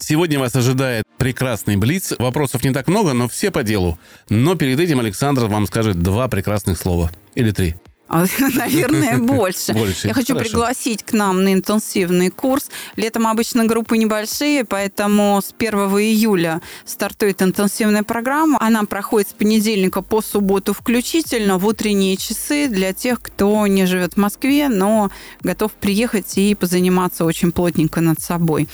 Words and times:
Сегодня 0.00 0.38
вас 0.38 0.56
ожидает 0.56 1.04
прекрасный 1.18 1.76
блиц. 1.76 2.14
Вопросов 2.18 2.64
не 2.64 2.72
так 2.72 2.88
много, 2.88 3.12
но 3.12 3.28
все 3.28 3.50
по 3.50 3.62
делу. 3.62 3.98
Но 4.28 4.54
перед 4.54 4.80
этим 4.80 4.98
Александр 4.98 5.44
вам 5.44 5.66
скажет 5.66 6.02
два 6.02 6.26
прекрасных 6.28 6.78
слова. 6.78 7.10
Или 7.34 7.50
три. 7.52 7.76
А, 8.08 8.24
наверное, 8.54 9.18
больше. 9.18 9.72
Больше. 9.72 10.08
Я 10.08 10.14
хочу 10.14 10.32
Хорошо. 10.32 10.50
пригласить 10.50 11.04
к 11.04 11.12
нам 11.12 11.44
на 11.44 11.52
интенсивный 11.52 12.30
курс. 12.30 12.68
Летом 12.96 13.26
обычно 13.26 13.66
группы 13.66 13.98
небольшие, 13.98 14.64
поэтому 14.64 15.40
с 15.40 15.54
1 15.56 15.78
июля 15.78 16.60
стартует 16.84 17.40
интенсивная 17.40 18.02
программа. 18.02 18.58
Она 18.60 18.84
проходит 18.84 19.28
с 19.28 19.32
понедельника 19.32 20.02
по 20.02 20.22
субботу 20.22 20.72
включительно 20.72 21.58
в 21.58 21.66
утренние 21.66 22.16
часы 22.16 22.68
для 22.68 22.92
тех, 22.92 23.22
кто 23.22 23.66
не 23.68 23.86
живет 23.86 24.14
в 24.14 24.16
Москве, 24.16 24.68
но 24.68 25.10
готов 25.42 25.72
приехать 25.72 26.36
и 26.36 26.54
позаниматься 26.56 27.24
очень 27.24 27.52
плотненько 27.52 28.00
над 28.00 28.20
собой. 28.20 28.68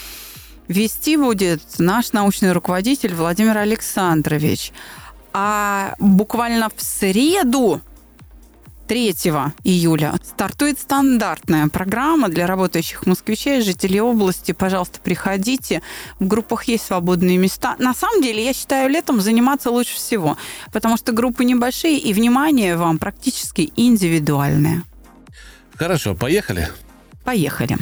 Вести 0.69 1.17
будет 1.17 1.63
наш 1.79 2.13
научный 2.13 2.53
руководитель 2.53 3.15
Владимир 3.15 3.57
Александрович. 3.59 4.73
А 5.33 5.95
буквально 5.99 6.71
в 6.75 6.83
среду 6.83 7.83
3 8.89 9.11
июля 9.65 10.15
стартует 10.25 10.79
стандартная 10.79 11.69
программа 11.69 12.29
для 12.29 12.47
работающих 12.47 13.07
москвичей, 13.07 13.61
жителей 13.61 14.01
области. 14.01 14.53
Пожалуйста, 14.53 15.01
приходите. 15.01 15.83
В 16.19 16.27
группах 16.27 16.65
есть 16.65 16.87
свободные 16.87 17.37
места. 17.37 17.77
На 17.79 17.95
самом 17.95 18.23
деле, 18.23 18.45
я 18.45 18.53
считаю, 18.53 18.89
летом 18.89 19.21
заниматься 19.21 19.71
лучше 19.71 19.97
всего, 19.97 20.37
потому 20.73 20.97
что 20.97 21.13
группы 21.13 21.45
небольшие, 21.45 21.99
и 21.99 22.13
внимание 22.13 22.77
вам 22.77 22.99
практически 22.99 23.73
индивидуальное. 23.77 24.85
Хорошо, 25.75 26.15
поехали. 26.15 26.69
Поехали. 27.25 27.77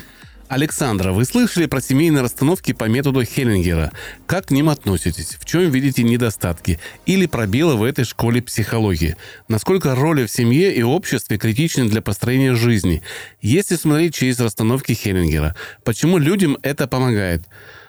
Александра, 0.55 1.11
вы 1.11 1.25
слышали 1.25 1.67
про 1.67 1.81
семейные 1.81 2.23
расстановки 2.23 2.73
по 2.73 2.85
методу 2.85 3.25
Хеллингера? 3.25 3.91
Как 4.27 4.47
к 4.47 4.51
ним 4.53 4.69
относитесь? 4.69 5.37
В 5.41 5.45
чем 5.45 5.69
видите 5.69 6.05
недостатки? 6.05 6.79
Или 7.07 7.27
пробелы 7.27 7.75
в 7.75 7.83
этой 7.83 8.05
школе 8.05 8.41
психологии? 8.41 9.17
Насколько 9.49 9.97
роли 9.97 10.27
в 10.27 10.31
семье 10.31 10.73
и 10.73 10.85
обществе 10.85 11.39
критичны 11.39 11.89
для 11.89 12.03
построения 12.03 12.55
жизни? 12.55 13.03
Если 13.43 13.75
смотреть 13.75 14.15
через 14.15 14.39
расстановки 14.39 14.93
Хеллингера, 14.93 15.57
почему 15.83 16.19
людям 16.19 16.57
это 16.63 16.87
помогает? 16.87 17.43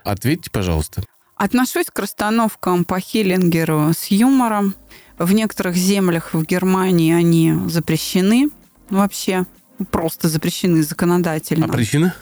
Ответьте, 0.03 0.49
пожалуйста. 0.49 1.03
Отношусь 1.35 1.91
к 1.93 1.99
расстановкам 1.99 2.83
по 2.83 2.99
Хиллингеру 2.99 3.91
с 3.95 4.07
юмором. 4.07 4.73
В 5.19 5.31
некоторых 5.33 5.75
землях 5.75 6.33
в 6.33 6.43
Германии 6.43 7.13
они 7.13 7.69
запрещены 7.69 8.49
вообще. 8.89 9.45
Просто 9.91 10.29
запрещены 10.29 10.81
законодательно. 10.81 11.67
А 11.67 11.69
причина? 11.69 12.15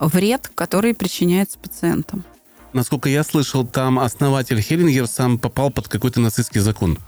Вред, 0.00 0.50
который 0.54 0.94
причиняется 0.94 1.58
пациентам. 1.58 2.24
Насколько 2.72 3.08
я 3.08 3.22
слышал, 3.24 3.66
там 3.66 3.98
основатель 3.98 4.60
Хеллингер 4.60 5.06
сам 5.06 5.38
попал 5.38 5.70
под 5.70 5.88
какой-то 5.88 6.20
нацистский 6.20 6.60
закон. 6.60 6.98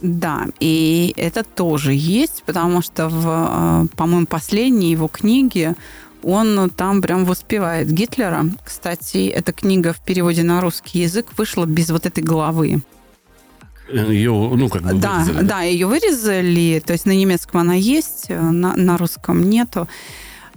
Да, 0.00 0.46
и 0.60 1.14
это 1.16 1.44
тоже 1.44 1.92
есть, 1.94 2.42
потому 2.44 2.82
что, 2.82 3.08
в, 3.08 3.86
э, 3.86 3.96
по-моему, 3.96 4.26
последней 4.26 4.90
его 4.90 5.08
книге 5.08 5.76
он 6.22 6.70
там 6.70 7.02
прям 7.02 7.24
воспевает 7.26 7.90
Гитлера. 7.90 8.46
Кстати, 8.64 9.28
эта 9.28 9.52
книга 9.52 9.92
в 9.92 10.00
переводе 10.00 10.42
на 10.42 10.60
русский 10.60 11.00
язык 11.00 11.26
вышла 11.36 11.66
без 11.66 11.90
вот 11.90 12.06
этой 12.06 12.22
главы. 12.24 12.82
Ее, 13.92 14.32
ну, 14.32 14.68
как 14.70 14.82
бы 14.82 14.94
Да, 14.94 15.18
вырезали. 15.20 15.44
да, 15.46 15.60
ее 15.62 15.86
вырезали, 15.86 16.82
то 16.84 16.94
есть 16.94 17.04
на 17.04 17.12
немецком 17.12 17.60
она 17.60 17.74
есть, 17.74 18.26
э, 18.28 18.40
на, 18.40 18.74
на 18.76 18.96
русском 18.96 19.42
нету. 19.48 19.86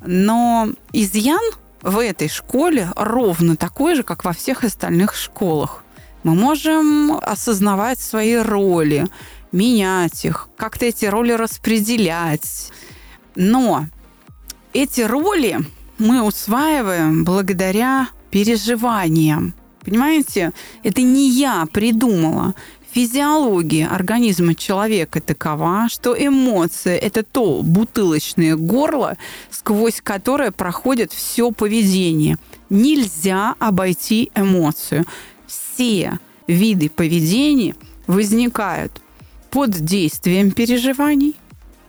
Но 0.06 0.70
изъян 0.94 1.42
в 1.82 2.00
этой 2.00 2.28
школе 2.28 2.90
ровно 2.96 3.56
такой 3.56 3.96
же, 3.96 4.04
как 4.04 4.26
во 4.26 4.34
всех 4.34 4.64
остальных 4.64 5.16
школах. 5.16 5.84
Мы 6.24 6.36
можем 6.36 7.18
осознавать 7.22 8.00
свои 8.00 8.36
роли, 8.36 9.08
менять 9.52 10.26
их, 10.26 10.50
как-то 10.58 10.86
эти 10.86 11.06
роли 11.06 11.32
распределять. 11.32 12.72
Но 13.36 13.86
эти 14.74 15.02
роли 15.02 15.60
мы 15.98 16.22
усваиваем 16.22 17.24
благодаря 17.24 18.10
переживаниям. 18.32 19.54
Понимаете, 19.80 20.52
это 20.84 21.02
не 21.02 21.30
я 21.30 21.66
придумала. 21.72 22.56
Физиология 22.98 23.86
организма 23.86 24.56
человека 24.56 25.22
такова, 25.22 25.88
что 25.88 26.16
эмоции– 26.18 26.96
это 26.98 27.22
то 27.22 27.62
бутылочное 27.62 28.56
горло, 28.56 29.18
сквозь 29.52 30.02
которое 30.02 30.50
проходит 30.50 31.14
все 31.14 31.52
поведение. 31.52 32.38
Нельзя 32.72 33.54
обойти 33.60 34.32
эмоцию. 34.34 35.06
Все 35.46 36.18
виды 36.48 36.90
поведения 36.90 37.76
возникают 38.08 39.00
под 39.52 39.74
действием 39.74 40.50
переживаний 40.50 41.36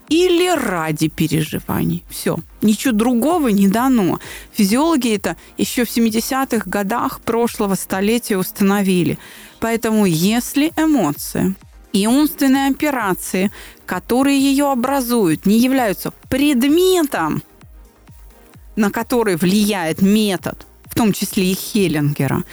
или 0.08 0.48
ради 0.48 1.08
переживаний. 1.08 2.04
Все. 2.08 2.38
Ничего 2.62 2.92
другого 2.92 3.48
не 3.48 3.68
дано. 3.68 4.20
Физиологи 4.52 5.14
это 5.14 5.36
еще 5.58 5.84
в 5.84 5.96
70-х 5.96 6.68
годах 6.68 7.20
прошлого 7.20 7.74
столетия 7.74 8.36
установили. 8.38 9.18
Поэтому 9.60 10.06
если 10.06 10.72
эмоции 10.76 11.54
и 11.92 12.06
умственные 12.06 12.70
операции, 12.70 13.50
которые 13.86 14.38
ее 14.38 14.70
образуют, 14.70 15.46
не 15.46 15.58
являются 15.58 16.12
предметом, 16.28 17.42
на 18.76 18.90
который 18.90 19.36
влияет 19.36 20.00
метод, 20.02 20.66
в 20.86 20.94
том 20.94 21.12
числе 21.12 21.52
и 21.52 21.54
Хеллингера, 21.54 22.44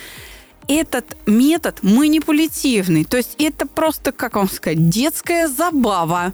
этот 0.68 1.16
метод 1.28 1.84
манипулятивный. 1.84 3.06
То 3.06 3.18
есть 3.18 3.36
это 3.38 3.68
просто, 3.68 4.12
как 4.12 4.36
вам 4.36 4.50
сказать, 4.50 4.90
детская 4.90 5.48
забава, 5.48 6.34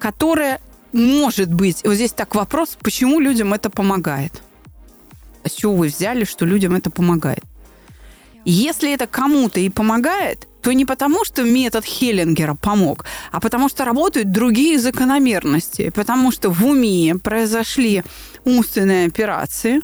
которая 0.00 0.60
может 0.92 1.52
быть... 1.52 1.82
Вот 1.84 1.94
здесь 1.94 2.12
так 2.12 2.34
вопрос, 2.34 2.76
почему 2.82 3.20
людям 3.20 3.54
это 3.54 3.70
помогает? 3.70 4.32
А 5.44 5.48
с 5.48 5.52
чего 5.52 5.74
вы 5.76 5.86
взяли, 5.86 6.24
что 6.24 6.44
людям 6.44 6.74
это 6.74 6.90
помогает? 6.90 7.44
Если 8.44 8.92
это 8.92 9.06
кому-то 9.06 9.60
и 9.60 9.68
помогает, 9.68 10.48
то 10.62 10.72
не 10.72 10.84
потому, 10.84 11.24
что 11.24 11.42
метод 11.42 11.84
Хеллингера 11.84 12.54
помог, 12.54 13.04
а 13.30 13.40
потому 13.40 13.68
что 13.68 13.84
работают 13.84 14.32
другие 14.32 14.78
закономерности, 14.78 15.90
потому 15.90 16.32
что 16.32 16.50
в 16.50 16.66
уме 16.66 17.14
произошли 17.14 18.02
умственные 18.44 19.06
операции, 19.06 19.80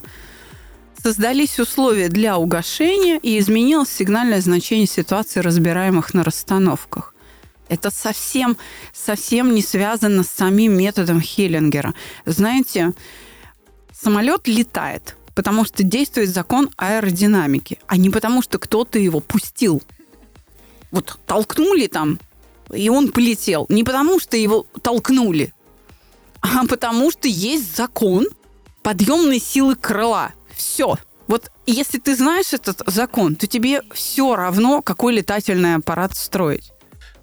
создались 1.01 1.59
условия 1.59 2.09
для 2.09 2.37
угошения 2.37 3.17
и 3.17 3.39
изменилось 3.39 3.89
сигнальное 3.89 4.41
значение 4.41 4.87
ситуации, 4.87 5.39
разбираемых 5.39 6.13
на 6.13 6.23
расстановках. 6.23 7.13
Это 7.69 7.91
совсем, 7.91 8.57
совсем 8.93 9.53
не 9.53 9.61
связано 9.61 10.23
с 10.23 10.29
самим 10.29 10.77
методом 10.77 11.21
Хеллингера. 11.21 11.93
Знаете, 12.25 12.93
самолет 13.93 14.47
летает, 14.47 15.15
потому 15.35 15.65
что 15.65 15.83
действует 15.83 16.29
закон 16.29 16.69
аэродинамики, 16.77 17.79
а 17.87 17.97
не 17.97 18.09
потому, 18.09 18.41
что 18.41 18.57
кто-то 18.59 18.99
его 18.99 19.19
пустил. 19.19 19.81
Вот 20.91 21.19
толкнули 21.25 21.87
там, 21.87 22.19
и 22.73 22.89
он 22.89 23.11
полетел. 23.11 23.65
Не 23.69 23.83
потому, 23.83 24.19
что 24.19 24.37
его 24.37 24.65
толкнули, 24.81 25.53
а 26.41 26.65
потому, 26.65 27.11
что 27.11 27.27
есть 27.27 27.75
закон 27.75 28.27
подъемной 28.83 29.39
силы 29.39 29.75
крыла. 29.75 30.31
Все. 30.55 30.97
Вот 31.27 31.51
если 31.65 31.99
ты 31.99 32.15
знаешь 32.15 32.53
этот 32.53 32.81
закон, 32.85 33.35
то 33.35 33.47
тебе 33.47 33.81
все 33.93 34.35
равно, 34.35 34.81
какой 34.81 35.13
летательный 35.13 35.75
аппарат 35.75 36.15
строить. 36.15 36.71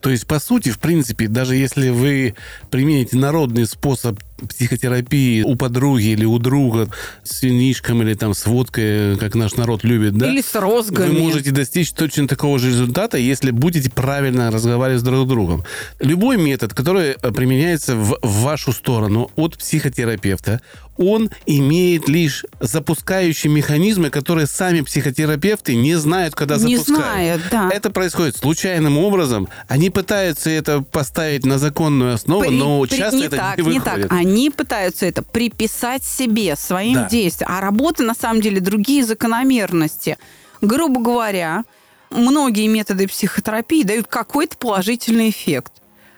То 0.04 0.10
есть, 0.10 0.26
по 0.26 0.38
сути, 0.38 0.68
в 0.68 0.80
принципе, 0.80 1.28
даже 1.28 1.56
если 1.56 1.88
вы 1.88 2.34
примените 2.70 3.16
народный 3.16 3.64
способ 3.64 4.20
психотерапии 4.44 5.42
у 5.42 5.56
подруги 5.56 6.06
или 6.08 6.24
у 6.24 6.38
друга 6.38 6.88
с 7.22 7.42
винишком 7.42 8.02
или 8.02 8.14
там 8.14 8.34
с 8.34 8.46
водкой, 8.46 9.16
как 9.18 9.34
наш 9.34 9.54
народ 9.54 9.84
любит, 9.84 10.16
да? 10.16 10.28
Или 10.30 10.40
с 10.42 10.54
розгами. 10.54 11.08
Вы 11.14 11.18
можете 11.20 11.50
достичь 11.50 11.92
точно 11.92 12.28
такого 12.28 12.58
же 12.58 12.68
результата, 12.68 13.16
если 13.18 13.50
будете 13.50 13.90
правильно 13.90 14.50
разговаривать 14.50 15.00
с 15.00 15.04
друг 15.04 15.26
другом. 15.28 15.64
Любой 16.00 16.36
метод, 16.36 16.74
который 16.74 17.12
э, 17.20 17.32
применяется 17.32 17.96
в, 17.96 18.18
вашу 18.22 18.72
сторону 18.72 19.30
от 19.36 19.56
психотерапевта, 19.58 20.60
он 20.96 21.30
имеет 21.46 22.08
лишь 22.08 22.44
запускающие 22.60 23.52
механизмы, 23.52 24.10
которые 24.10 24.46
сами 24.46 24.82
психотерапевты 24.82 25.74
не 25.74 25.96
знают, 25.96 26.34
когда 26.36 26.56
Не 26.56 26.76
запускают. 26.76 27.40
знают, 27.40 27.42
да. 27.50 27.70
Это 27.72 27.90
происходит 27.90 28.36
случайным 28.36 28.98
образом. 28.98 29.48
Они 29.66 29.90
пытаются 29.90 30.50
это 30.50 30.82
поставить 30.82 31.44
на 31.44 31.58
законную 31.58 32.14
основу, 32.14 32.42
При- 32.44 32.50
но 32.50 32.82
при- 32.82 32.96
часто 32.96 33.16
не 33.16 33.24
это 33.26 33.36
так, 33.36 33.58
не 33.58 33.64
не 33.64 33.78
выходит. 33.80 34.08
так. 34.08 34.12
Они 34.12 34.33
пытаются 34.50 35.06
это 35.06 35.22
приписать 35.22 36.04
себе, 36.04 36.56
своим 36.56 36.94
Да. 36.94 37.08
действиям. 37.08 37.50
А 37.52 37.60
работа, 37.60 38.02
на 38.02 38.14
самом 38.14 38.40
деле, 38.40 38.60
другие 38.60 39.04
закономерности. 39.04 40.18
Грубо 40.60 41.00
говоря, 41.00 41.64
многие 42.10 42.66
методы 42.68 43.06
психотерапии 43.08 43.82
дают 43.82 44.06
какой-то 44.06 44.56
положительный 44.56 45.30
эффект. 45.30 45.72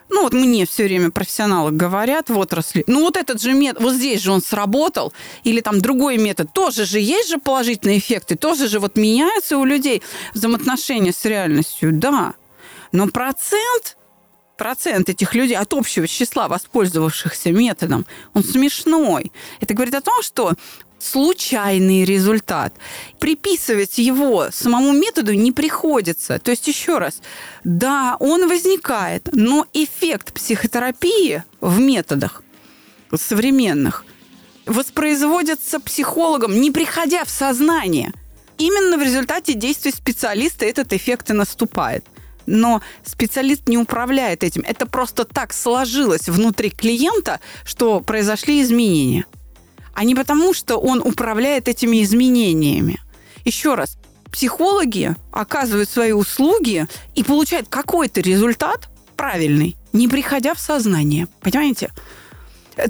Ну, 0.09 0.23
вот 0.23 0.33
мне 0.33 0.67
все 0.67 0.85
время 0.85 1.11
профессионалы 1.11 1.73
говорят 1.73 2.31
в 2.31 2.39
отрасли, 2.39 2.85
ну, 2.87 3.01
вот 3.01 3.17
этот 3.17 3.43
же 3.43 3.53
метод, 3.55 3.83
вот 3.83 3.95
здесь 3.95 4.21
же 4.23 4.31
он 4.31 4.41
сработал, 4.41 5.13
или 5.43 5.61
там 5.61 5.81
другой 5.81 6.17
метод, 6.17 6.53
тоже 6.53 6.85
же 6.85 7.01
есть 7.01 7.29
же 7.29 7.39
положительные 7.39 7.99
эффекты, 7.99 8.37
тоже 8.37 8.69
же 8.69 8.79
вот 8.79 8.97
меняются 8.97 9.59
у 9.59 9.65
людей 9.65 10.03
взаимоотношения 10.33 11.13
с 11.13 11.25
реальностью, 11.25 11.91
да. 11.93 12.35
Но 12.93 13.09
процент 13.09 13.97
процент 14.57 15.09
этих 15.09 15.35
людей 15.35 15.57
от 15.57 15.73
общего 15.73 16.07
числа 16.07 16.49
воспользовавшихся 16.49 17.53
методом, 17.53 18.07
он 18.35 18.45
смешной. 18.45 19.33
Это 19.61 19.75
говорит 19.75 19.95
о 19.95 20.01
том, 20.01 20.23
что 20.23 20.55
случайный 20.99 22.05
результат. 22.05 22.75
Приписывать 23.21 23.99
его 23.99 24.49
самому 24.51 24.93
методу 24.93 25.33
не 25.35 25.53
приходится. 25.53 26.39
То 26.39 26.51
есть, 26.51 26.67
еще 26.69 26.99
раз, 26.99 27.21
да, 27.65 28.17
он 28.19 28.49
возникает, 28.49 29.29
но 29.33 29.67
эффект 29.73 30.33
психотерапии 30.33 31.43
в 31.61 31.79
методах 31.81 32.43
современных 33.15 34.05
воспроизводится 34.67 35.79
психологом, 35.81 36.61
не 36.61 36.71
приходя 36.71 37.25
в 37.25 37.31
сознание. 37.31 38.13
Именно 38.59 38.99
в 38.99 39.03
результате 39.03 39.55
действий 39.55 39.93
специалиста 39.93 40.65
этот 40.65 40.93
эффект 40.93 41.31
и 41.31 41.35
наступает. 41.35 42.05
Но 42.47 42.81
специалист 43.05 43.69
не 43.69 43.79
управляет 43.79 44.45
этим. 44.45 44.63
Это 44.67 44.87
просто 44.87 45.25
так 45.25 45.53
сложилось 45.53 46.29
внутри 46.29 46.71
клиента, 46.71 47.41
что 47.65 48.01
произошли 48.01 48.63
изменения. 48.63 49.27
А 49.95 50.05
не 50.05 50.15
потому, 50.15 50.55
что 50.55 50.77
он 50.77 51.01
управляет 51.01 51.69
этими 51.69 52.03
изменениями. 52.03 53.01
Еще 53.45 53.75
раз, 53.75 53.97
психологи 54.31 55.15
оказывают 55.33 55.89
свои 55.89 56.13
услуги 56.13 56.87
и 57.15 57.25
получают 57.25 57.69
какой-то 57.69 58.21
результат 58.21 58.89
правильный, 59.17 59.77
не 59.93 60.09
приходя 60.09 60.55
в 60.55 60.61
сознание. 60.61 61.27
Понимаете? 61.41 61.91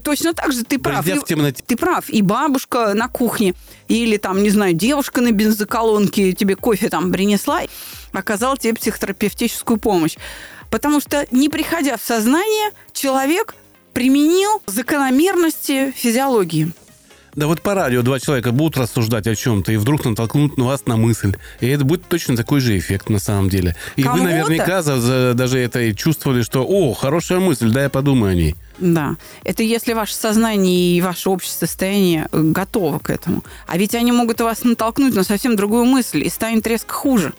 Точно 0.02 0.34
так 0.34 0.52
же 0.52 0.64
ты 0.64 0.78
прав. 0.78 1.04
В 1.06 1.24
темноте. 1.24 1.62
ты 1.66 1.76
прав. 1.76 2.08
И 2.10 2.22
бабушка 2.22 2.92
на 2.94 3.08
кухне, 3.08 3.54
или 3.88 4.16
там, 4.16 4.42
не 4.42 4.50
знаю, 4.50 4.72
девушка 4.74 5.20
на 5.20 5.30
бензоколонке 5.32 6.32
тебе 6.32 6.56
кофе 6.56 6.88
там 6.88 7.12
принесла, 7.12 7.62
оказала 8.12 8.56
тебе 8.56 8.74
психотерапевтическую 8.74 9.78
помощь. 9.78 10.16
Потому 10.70 11.00
что, 11.00 11.26
не 11.30 11.48
приходя 11.48 11.96
в 11.96 12.02
сознание, 12.02 12.70
человек 12.92 13.54
применил 13.92 14.60
закономерности 14.66 15.92
физиологии. 15.96 16.72
Да 17.34 17.46
вот 17.46 17.60
по 17.60 17.74
радио 17.74 18.00
два 18.02 18.18
человека 18.18 18.50
будут 18.50 18.78
рассуждать 18.78 19.26
о 19.26 19.34
чем-то 19.36 19.70
и 19.70 19.76
вдруг 19.76 20.04
натолкнут 20.06 20.56
вас 20.56 20.86
на 20.86 20.96
мысль. 20.96 21.34
И 21.60 21.68
это 21.68 21.84
будет 21.84 22.08
точно 22.08 22.34
такой 22.34 22.60
же 22.60 22.76
эффект 22.78 23.10
на 23.10 23.18
самом 23.18 23.50
деле. 23.50 23.76
И 23.96 24.02
вы 24.04 24.22
наверняка 24.22 24.80
за- 24.82 24.98
за- 25.00 25.34
даже 25.34 25.58
это 25.58 25.80
и 25.82 25.94
чувствовали, 25.94 26.40
что 26.42 26.64
«О, 26.66 26.94
хорошая 26.94 27.38
мысль, 27.40 27.70
да 27.70 27.82
я 27.82 27.88
подумаю 27.90 28.32
о 28.32 28.34
ней». 28.34 28.54
Да, 28.78 29.16
это 29.44 29.62
если 29.62 29.92
ваше 29.94 30.14
сознание 30.14 30.96
и 30.96 31.00
ваше 31.00 31.30
общее 31.30 31.52
состояние 31.52 32.28
э, 32.30 32.42
готовы 32.42 33.00
к 33.00 33.10
этому. 33.10 33.42
А 33.66 33.78
ведь 33.78 33.94
они 33.94 34.12
могут 34.12 34.40
вас 34.40 34.64
натолкнуть 34.64 35.14
на 35.14 35.24
совсем 35.24 35.56
другую 35.56 35.84
мысль 35.84 36.24
и 36.24 36.28
станет 36.28 36.66
резко 36.66 36.92
хуже. 36.92 37.32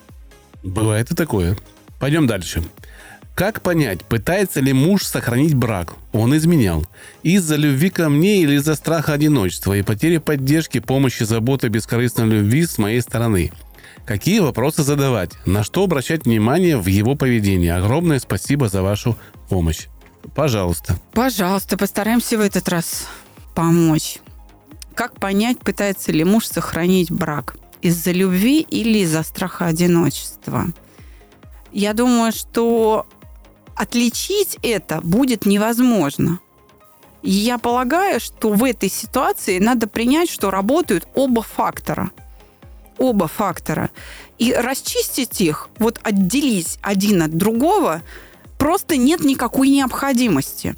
Бывает 0.64 1.12
и 1.12 1.16
такое. 1.16 1.56
Пойдем 2.00 2.28
дальше. 2.28 2.64
Как 3.36 3.62
понять, 3.62 4.04
пытается 4.04 4.62
ли 4.62 4.74
муж 4.74 5.04
сохранить 5.04 5.54
брак? 5.54 5.94
Он 6.12 6.36
изменял. 6.36 6.88
Из-за 7.22 7.56
любви 7.56 7.92
ко 7.92 8.10
мне 8.10 8.42
или 8.42 8.56
из-за 8.56 8.74
страха 8.74 9.14
одиночества 9.14 9.74
и 9.78 9.84
потери 9.84 10.18
поддержки, 10.18 10.80
помощи, 10.80 11.22
заботы, 11.22 11.68
бескорыстной 11.68 12.26
любви 12.26 12.66
с 12.66 12.80
моей 12.80 13.00
стороны? 13.00 13.52
Какие 14.08 14.40
вопросы 14.40 14.82
задавать? 14.82 15.34
На 15.46 15.64
что 15.64 15.84
обращать 15.84 16.26
внимание 16.26 16.78
в 16.78 16.88
его 16.88 17.14
поведении? 17.14 17.70
Огромное 17.70 18.18
спасибо 18.20 18.70
за 18.70 18.82
вашу 18.82 19.16
помощь. 19.50 19.88
Пожалуйста. 20.36 20.98
Пожалуйста, 21.14 21.78
постараемся 21.78 22.38
в 22.38 22.42
этот 22.42 22.68
раз 22.70 23.08
помочь. 23.56 24.20
Как 24.94 25.20
понять, 25.20 25.60
пытается 25.60 26.12
ли 26.12 26.24
муж 26.24 26.46
сохранить 26.48 27.12
брак? 27.12 27.58
Из-за 27.82 28.12
любви 28.12 28.62
или 28.62 29.00
из-за 29.00 29.24
страха 29.24 29.66
одиночества? 29.66 30.68
Я 31.72 31.94
думаю, 31.94 32.32
что 32.32 33.06
отличить 33.76 34.58
это 34.64 35.02
будет 35.02 35.46
невозможно. 35.46 36.40
Я 37.22 37.58
полагаю, 37.58 38.20
что 38.20 38.50
в 38.50 38.64
этой 38.64 38.90
ситуации 38.90 39.60
надо 39.60 39.88
принять, 39.88 40.30
что 40.30 40.50
работают 40.50 41.08
оба 41.14 41.42
фактора. 41.42 42.12
Оба 42.98 43.28
фактора. 43.28 43.90
И 44.38 44.54
расчистить 44.54 45.42
их, 45.42 45.70
вот 45.78 46.00
отделить 46.04 46.80
один 46.82 47.22
от 47.22 47.38
другого, 47.38 48.02
просто 48.58 48.98
нет 48.98 49.22
никакой 49.22 49.70
необходимости. 49.70 50.76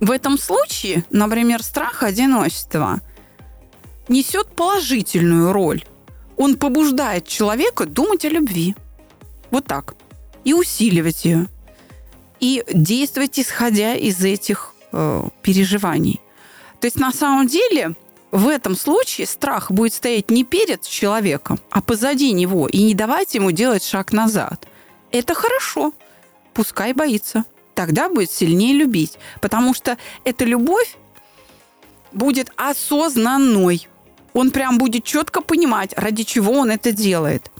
В 0.00 0.10
этом 0.10 0.38
случае, 0.38 1.04
например, 1.10 1.62
страх 1.62 2.02
одиночества 2.02 3.00
несет 4.08 4.48
положительную 4.48 5.52
роль. 5.52 5.84
Он 6.36 6.56
побуждает 6.56 7.28
человека 7.28 7.84
думать 7.84 8.24
о 8.24 8.30
любви. 8.30 8.74
Вот 9.50 9.66
так. 9.66 9.94
И 10.44 10.54
усиливать 10.54 11.24
ее. 11.26 11.46
И 12.40 12.64
действовать, 12.72 13.38
исходя 13.38 13.94
из 13.94 14.24
этих 14.24 14.74
э, 14.92 15.22
переживаний. 15.42 16.20
То 16.80 16.86
есть 16.86 16.96
на 16.96 17.12
самом 17.12 17.46
деле 17.46 17.94
в 18.30 18.48
этом 18.48 18.76
случае 18.76 19.26
страх 19.26 19.70
будет 19.70 19.92
стоять 19.92 20.30
не 20.30 20.44
перед 20.44 20.82
человеком, 20.82 21.58
а 21.70 21.82
позади 21.82 22.32
него 22.32 22.68
и 22.68 22.82
не 22.82 22.94
давать 22.94 23.34
ему 23.34 23.50
делать 23.50 23.84
шаг 23.84 24.12
назад. 24.12 24.66
Это 25.10 25.34
хорошо. 25.34 25.92
Пускай 26.54 26.92
боится. 26.92 27.44
Тогда 27.74 28.08
будет 28.08 28.30
сильнее 28.30 28.74
любить. 28.74 29.18
Потому 29.40 29.74
что 29.74 29.96
эта 30.24 30.44
любовь 30.44 30.96
будет 32.12 32.50
осознанной. 32.56 33.88
Он 34.32 34.50
прям 34.50 34.78
будет 34.78 35.04
четко 35.04 35.40
понимать, 35.40 35.92
ради 35.96 36.22
чего 36.22 36.52
он 36.52 36.70
это 36.70 36.92
делает. 36.92 37.50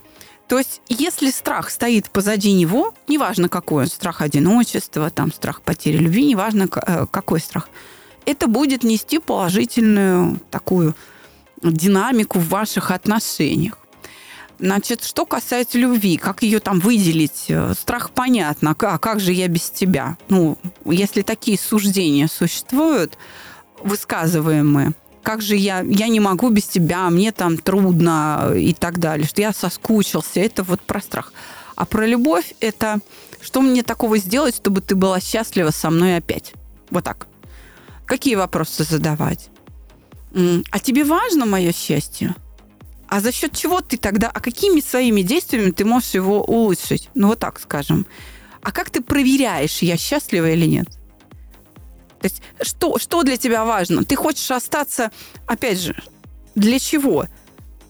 То 0.50 0.58
есть, 0.58 0.82
если 0.88 1.30
страх 1.30 1.70
стоит 1.70 2.10
позади 2.10 2.52
него, 2.52 2.92
неважно 3.06 3.48
какой 3.48 3.84
он, 3.84 3.88
страх 3.88 4.20
одиночества, 4.20 5.08
там, 5.10 5.32
страх 5.32 5.62
потери 5.62 5.96
любви, 5.96 6.26
неважно 6.26 6.68
э, 6.74 7.06
какой 7.08 7.38
страх, 7.38 7.68
это 8.26 8.48
будет 8.48 8.82
нести 8.82 9.20
положительную 9.20 10.40
такую 10.50 10.96
динамику 11.62 12.40
в 12.40 12.48
ваших 12.48 12.90
отношениях. 12.90 13.78
Значит, 14.60 15.04
что 15.04 15.24
касается 15.24 15.78
любви, 15.78 16.18
как 16.18 16.42
ее 16.42 16.60
там 16.60 16.80
выделить? 16.80 17.46
Э, 17.48 17.72
Страх 17.74 18.10
понятно, 18.10 18.76
а 18.78 18.98
как 18.98 19.18
же 19.18 19.32
я 19.32 19.48
без 19.48 19.70
тебя? 19.70 20.18
Ну, 20.28 20.58
если 20.84 21.22
такие 21.22 21.58
суждения 21.58 22.28
существуют, 22.28 23.16
высказываемые, 23.82 24.92
как 25.22 25.40
же 25.40 25.56
я, 25.56 25.80
я 25.80 26.08
не 26.08 26.20
могу 26.20 26.50
без 26.50 26.64
тебя, 26.64 27.08
мне 27.08 27.32
там 27.32 27.56
трудно 27.56 28.52
и 28.54 28.74
так 28.74 28.98
далее, 28.98 29.26
что 29.26 29.40
я 29.40 29.52
соскучился, 29.52 30.40
это 30.40 30.62
вот 30.62 30.82
про 30.82 31.00
страх. 31.00 31.32
А 31.74 31.86
про 31.86 32.06
любовь 32.06 32.54
это 32.60 33.00
что 33.40 33.62
мне 33.62 33.82
такого 33.82 34.18
сделать, 34.18 34.56
чтобы 34.56 34.82
ты 34.82 34.94
была 34.94 35.20
счастлива 35.20 35.70
со 35.70 35.88
мной 35.88 36.16
опять? 36.16 36.52
Вот 36.90 37.04
так. 37.04 37.26
Какие 38.04 38.34
вопросы 38.34 38.84
задавать? 38.84 39.48
А 40.34 40.78
тебе 40.78 41.04
важно 41.04 41.46
мое 41.46 41.72
счастье? 41.72 42.34
А 43.10 43.20
за 43.20 43.32
счет 43.32 43.56
чего 43.56 43.80
ты 43.80 43.96
тогда, 43.96 44.30
а 44.32 44.40
какими 44.40 44.80
своими 44.80 45.22
действиями 45.22 45.72
ты 45.72 45.84
можешь 45.84 46.14
его 46.14 46.44
улучшить? 46.44 47.10
Ну, 47.14 47.26
вот 47.26 47.40
так 47.40 47.58
скажем. 47.60 48.06
А 48.62 48.70
как 48.70 48.90
ты 48.90 49.00
проверяешь, 49.00 49.82
я 49.82 49.96
счастлива 49.96 50.48
или 50.50 50.66
нет? 50.66 50.88
То 52.20 52.28
есть 52.28 52.40
что, 52.62 52.98
что 52.98 53.24
для 53.24 53.36
тебя 53.36 53.64
важно? 53.64 54.04
Ты 54.04 54.14
хочешь 54.14 54.48
остаться, 54.52 55.10
опять 55.46 55.80
же, 55.80 55.96
для 56.54 56.78
чего? 56.78 57.26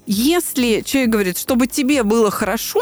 Если 0.07 0.81
человек 0.81 1.11
говорит, 1.11 1.39
чтобы 1.39 1.67
тебе 1.67 2.03
было 2.03 2.31
хорошо, 2.31 2.81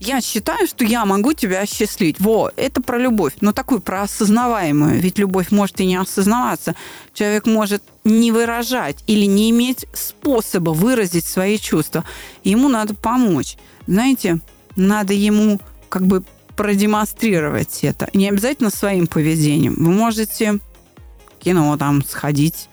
я 0.00 0.20
считаю, 0.20 0.66
что 0.66 0.84
я 0.84 1.04
могу 1.04 1.34
тебя 1.34 1.60
осчастливить. 1.60 2.18
Во, 2.18 2.50
это 2.56 2.82
про 2.82 2.98
любовь, 2.98 3.34
но 3.40 3.52
такую 3.52 3.80
про 3.80 4.02
осознаваемую. 4.02 5.00
Ведь 5.00 5.18
любовь 5.18 5.52
может 5.52 5.80
и 5.80 5.86
не 5.86 5.96
осознаваться. 5.96 6.74
Человек 7.14 7.46
может 7.46 7.84
не 8.06 8.30
выражать 8.30 9.02
или 9.06 9.26
не 9.26 9.50
иметь 9.50 9.86
способа 9.92 10.70
выразить 10.70 11.26
свои 11.26 11.58
чувства. 11.58 12.04
Ему 12.44 12.68
надо 12.68 12.94
помочь. 12.94 13.56
Знаете, 13.86 14.38
надо 14.76 15.12
ему 15.12 15.60
как 15.88 16.06
бы 16.06 16.22
продемонстрировать 16.54 17.80
это. 17.82 18.08
Не 18.14 18.28
обязательно 18.28 18.70
своим 18.70 19.06
поведением. 19.06 19.74
Вы 19.74 19.90
можете 19.90 20.52
в 20.52 21.44
кино 21.44 21.76
там 21.76 22.04
сходить 22.04 22.68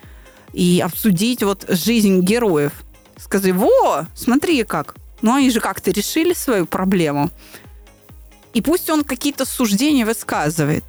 и 0.54 0.82
обсудить 0.86 1.44
вот 1.44 1.66
жизнь 1.68 2.22
героев. 2.22 2.72
Сказать, 3.18 3.54
во, 3.54 4.06
смотри 4.14 4.64
как, 4.64 4.96
ну, 5.22 5.34
они 5.34 5.50
же 5.50 5.60
как-то 5.60 5.92
решили 5.92 6.34
свою 6.34 6.66
проблему. 6.66 7.32
И 8.54 8.62
пусть 8.62 8.90
он 8.90 9.04
какие-то 9.04 9.46
суждения 9.46 10.06
высказывает. 10.06 10.84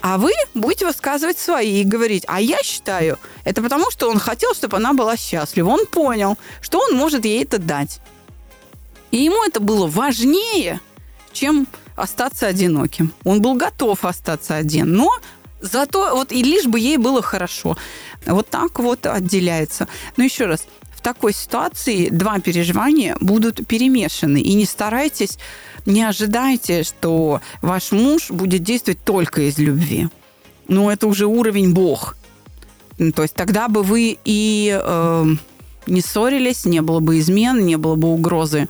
А 0.00 0.16
вы 0.16 0.30
будете 0.54 0.86
высказывать 0.86 1.38
свои 1.38 1.80
и 1.80 1.84
говорить, 1.84 2.24
а 2.28 2.40
я 2.40 2.62
считаю, 2.62 3.18
это 3.44 3.62
потому, 3.62 3.90
что 3.90 4.08
он 4.08 4.18
хотел, 4.18 4.54
чтобы 4.54 4.76
она 4.76 4.92
была 4.92 5.16
счастлива. 5.16 5.70
Он 5.70 5.86
понял, 5.86 6.38
что 6.60 6.78
он 6.78 6.94
может 6.94 7.24
ей 7.24 7.42
это 7.42 7.58
дать. 7.58 8.00
И 9.10 9.16
ему 9.16 9.44
это 9.44 9.60
было 9.60 9.86
важнее, 9.86 10.80
чем 11.32 11.66
остаться 11.96 12.46
одиноким. 12.46 13.12
Он 13.24 13.42
был 13.42 13.54
готов 13.54 14.04
остаться 14.04 14.54
один, 14.54 14.94
но 14.94 15.10
зато 15.60 16.14
вот 16.14 16.30
и 16.30 16.42
лишь 16.42 16.66
бы 16.66 16.78
ей 16.78 16.96
было 16.96 17.22
хорошо. 17.22 17.76
Вот 18.26 18.48
так 18.48 18.78
вот 18.78 19.06
отделяется. 19.06 19.88
Но 20.16 20.24
еще 20.24 20.46
раз, 20.46 20.66
такой 21.14 21.32
ситуации 21.32 22.10
два 22.10 22.38
переживания 22.38 23.16
будут 23.20 23.66
перемешаны. 23.66 24.42
И 24.42 24.52
не 24.52 24.66
старайтесь, 24.66 25.38
не 25.86 26.02
ожидайте, 26.02 26.82
что 26.82 27.40
ваш 27.62 27.92
муж 27.92 28.30
будет 28.30 28.62
действовать 28.62 29.02
только 29.04 29.48
из 29.48 29.56
любви. 29.56 30.08
Ну, 30.68 30.90
это 30.90 31.06
уже 31.06 31.24
уровень 31.24 31.72
Бог. 31.72 32.18
То 33.14 33.22
есть 33.22 33.34
тогда 33.34 33.68
бы 33.68 33.82
вы 33.82 34.18
и 34.22 34.78
э, 34.78 35.26
не 35.86 36.00
ссорились, 36.02 36.66
не 36.66 36.82
было 36.82 37.00
бы 37.00 37.18
измен, 37.20 37.64
не 37.64 37.76
было 37.76 37.94
бы 37.94 38.08
угрозы 38.08 38.68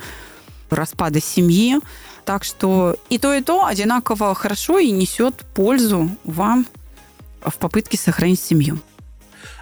распада 0.71 1.21
семьи. 1.21 1.80
Так 2.25 2.45
что 2.45 2.95
и 3.11 3.18
то, 3.18 3.35
и 3.35 3.42
то 3.42 3.66
одинаково 3.66 4.33
хорошо 4.37 4.78
и 4.78 4.92
несет 4.92 5.35
пользу 5.54 6.09
вам 6.23 6.66
в 7.40 7.57
попытке 7.57 7.99
сохранить 7.99 8.40
семью. 8.40 8.78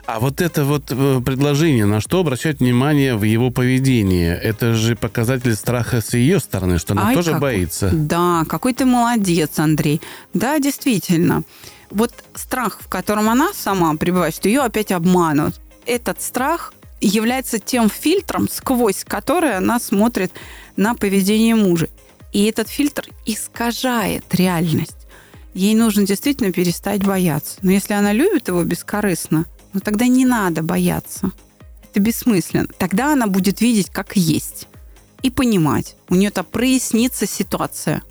А 0.07 0.21
вот 0.21 0.41
это 0.41 0.65
вот 0.65 0.85
э, 0.91 1.21
предложение, 1.25 1.85
на 1.85 2.01
что 2.01 2.21
обращать 2.21 2.61
внимание 2.61 3.17
в 3.17 3.25
его 3.25 3.51
поведении, 3.51 4.29
это 4.29 4.73
же 4.75 4.95
показатель 4.95 5.57
страха 5.57 6.01
с 6.01 6.15
ее 6.15 6.39
стороны, 6.39 6.79
что 6.79 6.93
она 6.93 7.09
Ай, 7.09 7.15
тоже 7.15 7.33
как... 7.33 7.41
боится. 7.41 7.91
Да, 7.93 8.45
какой 8.49 8.73
ты 8.73 8.85
молодец, 8.85 9.59
Андрей. 9.59 10.01
Да, 10.33 10.61
действительно. 10.61 11.43
Вот 11.91 12.13
страх, 12.35 12.79
в 12.81 12.89
котором 12.89 13.29
она 13.29 13.53
сама 13.53 13.95
пребывает, 13.97 14.35
что 14.35 14.49
ее 14.49 14.61
опять 14.61 14.93
обманут, 14.93 15.61
этот 15.87 16.23
страх 16.23 16.73
является 17.01 17.59
тем 17.59 17.91
фильтром, 17.91 18.49
сквозь 18.49 19.05
который 19.05 19.57
она 19.57 19.81
смотрит 19.81 20.31
на 20.77 20.95
поведение 20.95 21.57
мужа. 21.57 21.89
И 22.33 22.45
этот 22.45 22.69
фильтр 22.69 23.09
искажает 23.25 24.25
реальность. 24.35 24.97
Ей 25.53 25.75
нужно 25.75 26.07
действительно 26.07 26.53
перестать 26.53 27.05
бояться. 27.05 27.57
Но 27.63 27.73
если 27.73 27.95
она 27.95 28.13
любит 28.13 28.49
его 28.49 28.63
бескорыстно, 28.63 29.47
ну 29.76 29.80
тогда 29.80 30.06
не 30.06 30.25
надо 30.25 30.62
бояться. 30.62 31.33
Это 31.90 32.00
бессмысленно. 32.00 32.66
Тогда 32.78 33.12
она 33.12 33.26
будет 33.26 33.61
видеть, 33.61 33.90
как 33.90 34.16
есть. 34.16 34.68
И 35.21 35.28
понимать. 35.28 35.97
У 36.09 36.14
нее-то 36.14 36.45
прояснится 36.45 37.26
ситуация. 37.26 38.02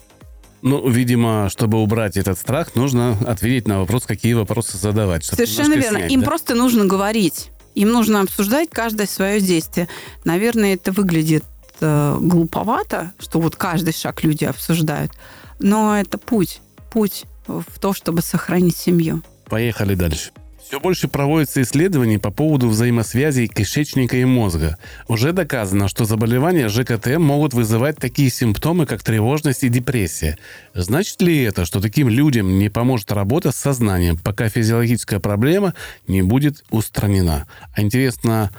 Ну, 0.61 0.87
видимо, 0.87 1.49
чтобы 1.49 1.81
убрать 1.81 2.17
этот 2.17 2.37
страх, 2.37 2.75
нужно 2.75 3.17
ответить 3.25 3.67
на 3.67 3.79
вопрос, 3.79 4.03
какие 4.05 4.33
вопросы 4.33 4.77
задавать. 4.77 5.25
Совершенно 5.25 5.73
верно. 5.73 5.97
Снять, 5.97 6.11
Им 6.11 6.19
да? 6.19 6.27
просто 6.27 6.53
нужно 6.53 6.85
говорить. 6.85 7.49
Им 7.73 7.89
нужно 7.89 8.21
обсуждать 8.21 8.69
каждое 8.69 9.07
свое 9.07 9.41
действие. 9.41 9.87
Наверное, 10.23 10.75
это 10.75 10.91
выглядит 10.91 11.45
э, 11.81 12.17
глуповато, 12.21 13.11
что 13.17 13.39
вот 13.39 13.55
каждый 13.55 13.93
шаг 13.93 14.23
люди 14.23 14.45
обсуждают. 14.45 15.13
Но 15.57 15.97
это 15.97 16.19
путь. 16.19 16.61
Путь 16.91 17.25
в 17.47 17.79
то, 17.79 17.93
чтобы 17.93 18.21
сохранить 18.21 18.77
семью. 18.77 19.23
Поехали 19.49 19.95
дальше. 19.95 20.29
Все 20.67 20.79
больше 20.79 21.07
проводится 21.07 21.61
исследований 21.61 22.17
по 22.17 22.31
поводу 22.31 22.67
взаимосвязей 22.69 23.47
кишечника 23.47 24.17
и 24.17 24.25
мозга. 24.25 24.79
Уже 25.07 25.31
доказано, 25.31 25.87
что 25.87 26.05
заболевания 26.05 26.69
ЖКТ 26.69 27.19
могут 27.19 27.53
вызывать 27.53 27.97
такие 27.97 28.31
симптомы, 28.31 28.87
как 28.87 29.03
тревожность 29.03 29.63
и 29.63 29.69
депрессия. 29.69 30.39
Значит 30.73 31.21
ли 31.21 31.43
это, 31.43 31.65
что 31.65 31.81
таким 31.81 32.09
людям 32.09 32.57
не 32.57 32.69
поможет 32.69 33.11
работа 33.11 33.51
с 33.51 33.57
сознанием, 33.57 34.17
пока 34.17 34.49
физиологическая 34.49 35.19
проблема 35.19 35.75
не 36.07 36.23
будет 36.23 36.63
устранена? 36.71 37.47
А 37.75 37.81
интересно, 37.81 38.49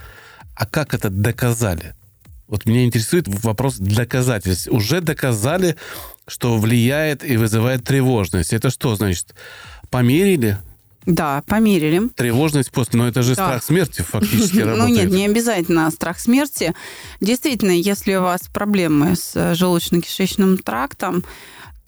а 0.54 0.64
как 0.64 0.94
это 0.94 1.10
доказали? 1.10 1.94
Вот 2.46 2.66
меня 2.66 2.84
интересует 2.84 3.26
вопрос 3.26 3.78
доказательств. 3.78 4.68
Уже 4.70 5.00
доказали, 5.00 5.74
что 6.28 6.56
влияет 6.56 7.28
и 7.28 7.36
вызывает 7.36 7.82
тревожность. 7.82 8.52
Это 8.52 8.70
что 8.70 8.94
значит? 8.94 9.34
Померили? 9.90 10.58
Да, 11.06 11.44
померили. 11.46 12.08
Тревожность 12.08 12.72
после, 12.72 12.98
но 12.98 13.06
это 13.06 13.22
же 13.22 13.36
да. 13.36 13.46
страх 13.46 13.62
смерти 13.62 14.02
фактически 14.02 14.58
работает. 14.58 14.88
Ну 14.88 14.88
нет, 14.88 15.10
не 15.10 15.24
обязательно 15.24 15.88
страх 15.92 16.18
смерти. 16.18 16.74
Действительно, 17.20 17.70
если 17.70 18.16
у 18.16 18.22
вас 18.22 18.42
проблемы 18.52 19.14
с 19.14 19.36
желудочно-кишечным 19.36 20.58
трактом, 20.58 21.24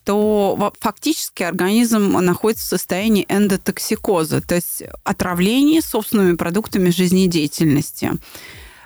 то 0.05 0.73
фактически 0.81 1.43
организм 1.43 2.13
находится 2.13 2.65
в 2.65 2.69
состоянии 2.69 3.27
эндотоксикоза, 3.29 4.41
то 4.41 4.55
есть 4.55 4.83
отравления 5.05 5.83
собственными 5.83 6.37
продуктами 6.37 6.89
жизнедеятельности. 6.89 8.13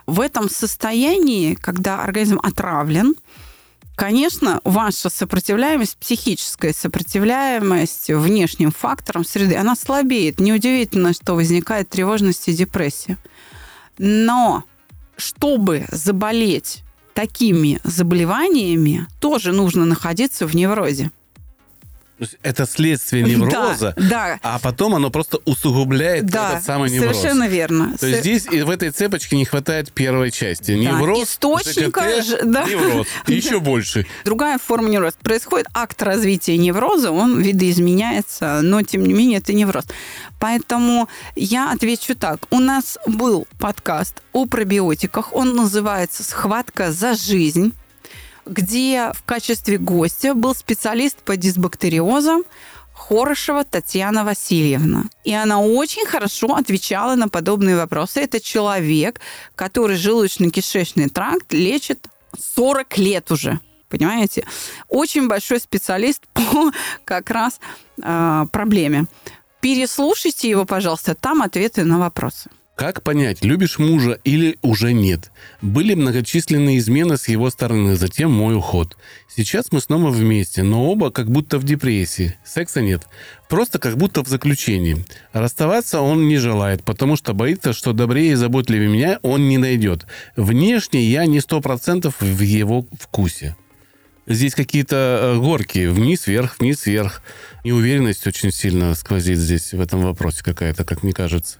В 0.06 0.20
этом 0.20 0.50
состоянии, 0.50 1.54
когда 1.54 2.02
организм 2.02 2.40
отравлен, 2.42 3.14
Конечно, 3.94 4.61
ваша 4.64 5.11
сопротивляемость, 5.11 5.96
психическая 5.99 6.72
сопротивляемость 6.72 8.08
внешним 8.08 8.72
факторам 8.72 9.25
среды, 9.25 9.56
она 9.56 9.76
слабеет. 9.76 10.40
Неудивительно, 10.40 11.12
что 11.12 11.34
возникает 11.34 11.90
тревожность 11.90 12.49
и 12.49 12.52
депрессия. 12.52 13.18
Но 13.99 14.64
чтобы 15.16 15.87
заболеть 15.90 16.82
такими 17.14 17.80
заболеваниями, 17.84 19.06
тоже 19.20 19.52
нужно 19.52 19.84
находиться 19.84 20.46
в 20.46 20.54
неврозе 20.54 21.11
это 22.42 22.66
следствие 22.66 23.23
невроза, 23.25 23.95
да, 23.97 24.02
да. 24.09 24.38
а 24.42 24.59
потом 24.59 24.95
оно 24.95 25.11
просто 25.11 25.38
усугубляет 25.45 26.26
да, 26.26 26.52
этот 26.52 26.64
самый 26.64 26.90
невроз. 26.90 27.16
Совершенно 27.16 27.49
верно. 27.49 27.97
То 27.99 28.07
есть 28.07 28.21
здесь 28.21 28.47
и 28.47 28.62
в 28.62 28.71
этой 28.71 28.90
цепочке 28.90 29.37
не 29.37 29.45
хватает 29.45 29.92
первой 29.92 30.31
части. 30.31 30.73
Невроз, 30.73 31.19
да. 31.19 31.25
Источника, 31.25 32.23
ЖКТ, 32.23 32.40
да. 32.45 32.64
невроз. 32.64 33.07
И 33.26 33.35
еще 33.35 33.61
больше. 33.61 34.07
Другая 34.25 34.59
форма 34.59 34.88
невроза. 34.88 35.16
Происходит 35.23 35.66
акт 35.75 36.02
развития 36.02 36.57
невроза, 36.57 37.11
он 37.11 37.40
видоизменяется, 37.40 38.61
но 38.62 38.83
тем 38.83 39.04
не 39.04 39.14
менее 39.14 39.38
это 39.38 39.52
невроз. 39.52 39.85
Поэтому 40.38 41.09
я 41.37 41.73
отвечу 41.73 42.14
так. 42.14 42.40
У 42.50 42.59
нас 42.59 42.99
был 43.07 43.47
подкаст 43.59 44.23
о 44.33 44.47
пробиотиках. 44.47 45.35
Он 45.35 45.54
называется 45.54 46.25
«Схватка 46.25 46.92
за 46.92 47.14
жизнь» 47.14 47.73
где 48.46 49.12
в 49.14 49.22
качестве 49.25 49.78
гостя 49.78 50.34
был 50.34 50.54
специалист 50.54 51.16
по 51.18 51.37
дисбактериозам 51.37 52.42
Хорошева 52.92 53.64
Татьяна 53.64 54.25
Васильевна. 54.25 55.04
И 55.25 55.32
она 55.32 55.61
очень 55.61 56.06
хорошо 56.06 56.54
отвечала 56.54 57.14
на 57.14 57.28
подобные 57.28 57.76
вопросы. 57.76 58.20
Это 58.20 58.40
человек, 58.40 59.20
который 59.54 59.96
желудочно-кишечный 59.96 61.08
тракт 61.08 61.52
лечит 61.52 62.08
40 62.38 62.99
лет 62.99 63.30
уже. 63.32 63.61
Понимаете? 63.88 64.46
Очень 64.88 65.28
большой 65.28 65.61
специалист 65.61 66.22
по 66.32 66.70
как 67.04 67.30
раз 67.30 67.61
э, 68.02 68.46
проблеме. 68.52 69.06
Переслушайте 69.61 70.49
его, 70.49 70.64
пожалуйста, 70.64 71.14
там 71.14 71.42
ответы 71.42 71.84
на 71.84 71.99
вопросы. 71.99 72.50
Как 72.75 73.02
понять, 73.02 73.45
любишь 73.45 73.79
мужа 73.79 74.19
или 74.25 74.57
уже 74.62 74.95
нет? 74.95 75.31
Были 75.61 75.93
многочисленные 75.95 76.79
измены 76.79 77.19
с 77.19 77.29
его 77.29 77.50
стороны, 77.50 77.97
затем 77.97 78.33
мой 78.33 78.57
уход. 78.57 78.97
Сейчас 79.29 79.73
мы 79.73 79.81
снова 79.81 80.11
вместе, 80.11 80.62
но 80.62 80.91
оба 80.91 81.11
как 81.11 81.31
будто 81.31 81.59
в 81.59 81.64
депрессии. 81.64 82.35
Секса 82.45 82.81
нет. 82.81 83.02
Просто 83.50 83.79
как 83.79 83.99
будто 83.99 84.25
в 84.25 84.29
заключении. 84.29 85.05
Расставаться 85.35 86.00
он 86.00 86.29
не 86.29 86.38
желает, 86.38 86.83
потому 86.83 87.17
что 87.17 87.35
боится, 87.35 87.75
что 87.75 87.93
добрее 87.93 88.33
и 88.33 88.37
заботливее 88.37 88.88
меня 88.88 89.19
он 89.23 89.49
не 89.50 89.59
найдет. 89.59 90.07
Внешне 90.35 91.05
я 91.05 91.26
не 91.26 91.41
сто 91.41 91.61
процентов 91.61 92.21
в 92.21 92.41
его 92.41 92.87
вкусе. 92.99 93.55
Здесь 94.26 94.55
какие-то 94.55 95.35
э, 95.37 95.38
горки. 95.38 95.88
Вниз, 95.88 96.26
вверх, 96.26 96.59
вниз, 96.59 96.87
вверх. 96.87 97.23
Неуверенность 97.64 98.26
очень 98.26 98.50
сильно 98.50 98.95
сквозит 98.95 99.37
здесь 99.37 99.73
в 99.75 99.81
этом 99.81 100.00
вопросе 100.00 100.43
какая-то, 100.43 100.85
как 100.85 101.02
мне 101.02 101.12
кажется 101.12 101.59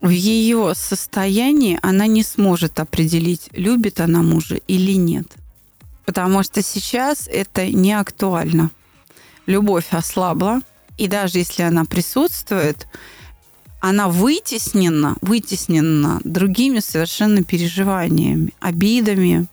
в 0.00 0.08
ее 0.08 0.72
состоянии 0.74 1.78
она 1.82 2.06
не 2.06 2.22
сможет 2.22 2.80
определить, 2.80 3.48
любит 3.52 4.00
она 4.00 4.22
мужа 4.22 4.56
или 4.66 4.92
нет. 4.92 5.26
Потому 6.06 6.42
что 6.42 6.62
сейчас 6.62 7.28
это 7.28 7.66
не 7.66 7.92
актуально. 7.92 8.70
Любовь 9.46 9.86
ослабла, 9.90 10.60
и 10.96 11.06
даже 11.06 11.38
если 11.38 11.62
она 11.62 11.84
присутствует, 11.84 12.86
она 13.80 14.08
вытеснена, 14.08 15.16
вытеснена 15.20 16.20
другими 16.24 16.78
совершенно 16.80 17.42
переживаниями, 17.42 18.52
обидами, 18.60 19.46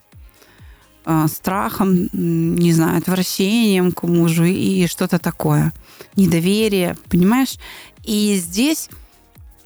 э, 1.05 1.27
страхом, 1.27 2.09
не 2.13 2.73
знаю, 2.73 2.97
отвращением 2.97 3.91
к 3.91 4.03
мужу 4.03 4.45
и 4.45 4.87
что-то 4.87 5.19
такое. 5.19 5.73
Недоверие, 6.15 6.97
понимаешь? 7.09 7.55
И 8.03 8.35
здесь 8.35 8.89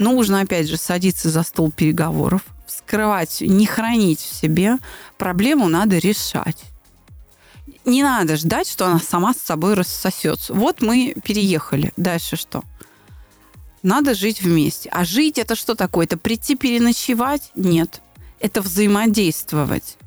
нужно, 0.01 0.41
опять 0.41 0.67
же, 0.67 0.75
садиться 0.75 1.29
за 1.29 1.43
стол 1.43 1.71
переговоров, 1.71 2.41
вскрывать, 2.67 3.39
не 3.39 3.65
хранить 3.65 4.19
в 4.19 4.35
себе. 4.35 4.77
Проблему 5.17 5.69
надо 5.69 5.97
решать. 5.97 6.57
Не 7.85 8.03
надо 8.03 8.35
ждать, 8.35 8.67
что 8.67 8.85
она 8.85 8.99
сама 8.99 9.33
с 9.33 9.37
собой 9.37 9.73
рассосется. 9.73 10.53
Вот 10.53 10.81
мы 10.81 11.15
переехали. 11.23 11.93
Дальше 11.97 12.35
что? 12.35 12.63
Надо 13.81 14.13
жить 14.13 14.41
вместе. 14.41 14.89
А 14.89 15.03
жить 15.05 15.39
это 15.39 15.55
что 15.55 15.73
такое? 15.73 16.05
Это 16.05 16.17
прийти 16.17 16.55
переночевать? 16.55 17.51
Нет. 17.55 18.01
Это 18.39 18.61
взаимодействовать. 18.61 19.97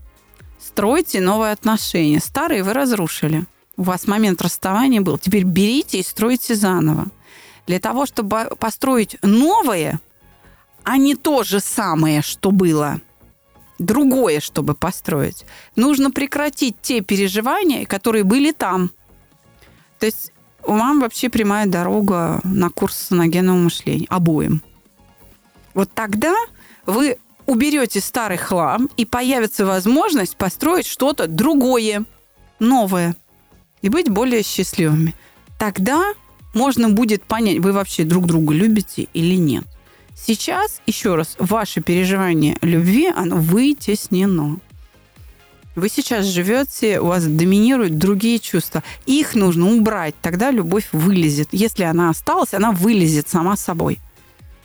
Стройте 0.64 1.20
новые 1.20 1.52
отношения. 1.52 2.20
Старые 2.20 2.62
вы 2.62 2.72
разрушили. 2.72 3.44
У 3.76 3.82
вас 3.82 4.06
момент 4.06 4.40
расставания 4.40 5.00
был. 5.00 5.18
Теперь 5.18 5.44
берите 5.44 5.98
и 5.98 6.04
стройте 6.04 6.54
заново. 6.54 7.06
Для 7.66 7.80
того, 7.80 8.06
чтобы 8.06 8.50
построить 8.58 9.16
новое, 9.22 10.00
а 10.82 10.96
не 10.98 11.14
то 11.14 11.44
же 11.44 11.60
самое, 11.60 12.22
что 12.22 12.50
было, 12.50 13.00
другое, 13.78 14.40
чтобы 14.40 14.74
построить, 14.74 15.46
нужно 15.76 16.10
прекратить 16.10 16.76
те 16.82 17.00
переживания, 17.00 17.86
которые 17.86 18.24
были 18.24 18.52
там. 18.52 18.90
То 19.98 20.06
есть 20.06 20.32
вам 20.62 21.00
вообще 21.00 21.28
прямая 21.28 21.66
дорога 21.66 22.40
на 22.44 22.70
курс 22.70 22.96
саногенного 22.96 23.56
мышления. 23.56 24.06
Обоим. 24.08 24.62
Вот 25.72 25.90
тогда 25.92 26.34
вы 26.86 27.18
уберете 27.46 28.00
старый 28.00 28.38
хлам, 28.38 28.88
и 28.96 29.04
появится 29.04 29.66
возможность 29.66 30.36
построить 30.36 30.86
что-то 30.86 31.26
другое, 31.26 32.04
новое, 32.58 33.16
и 33.82 33.88
быть 33.88 34.08
более 34.08 34.42
счастливыми. 34.42 35.14
Тогда 35.58 36.14
можно 36.54 36.88
будет 36.88 37.22
понять, 37.24 37.58
вы 37.58 37.72
вообще 37.72 38.04
друг 38.04 38.26
друга 38.26 38.54
любите 38.54 39.08
или 39.12 39.34
нет. 39.34 39.64
Сейчас, 40.16 40.80
еще 40.86 41.16
раз, 41.16 41.36
ваше 41.38 41.80
переживание 41.80 42.56
любви, 42.62 43.08
оно 43.14 43.36
вытеснено. 43.36 44.60
Вы 45.74 45.88
сейчас 45.88 46.26
живете, 46.26 47.00
у 47.00 47.06
вас 47.06 47.26
доминируют 47.26 47.98
другие 47.98 48.38
чувства. 48.38 48.84
Их 49.06 49.34
нужно 49.34 49.74
убрать, 49.74 50.14
тогда 50.22 50.52
любовь 50.52 50.88
вылезет. 50.92 51.48
Если 51.50 51.82
она 51.82 52.10
осталась, 52.10 52.54
она 52.54 52.70
вылезет 52.70 53.28
сама 53.28 53.56
собой. 53.56 53.98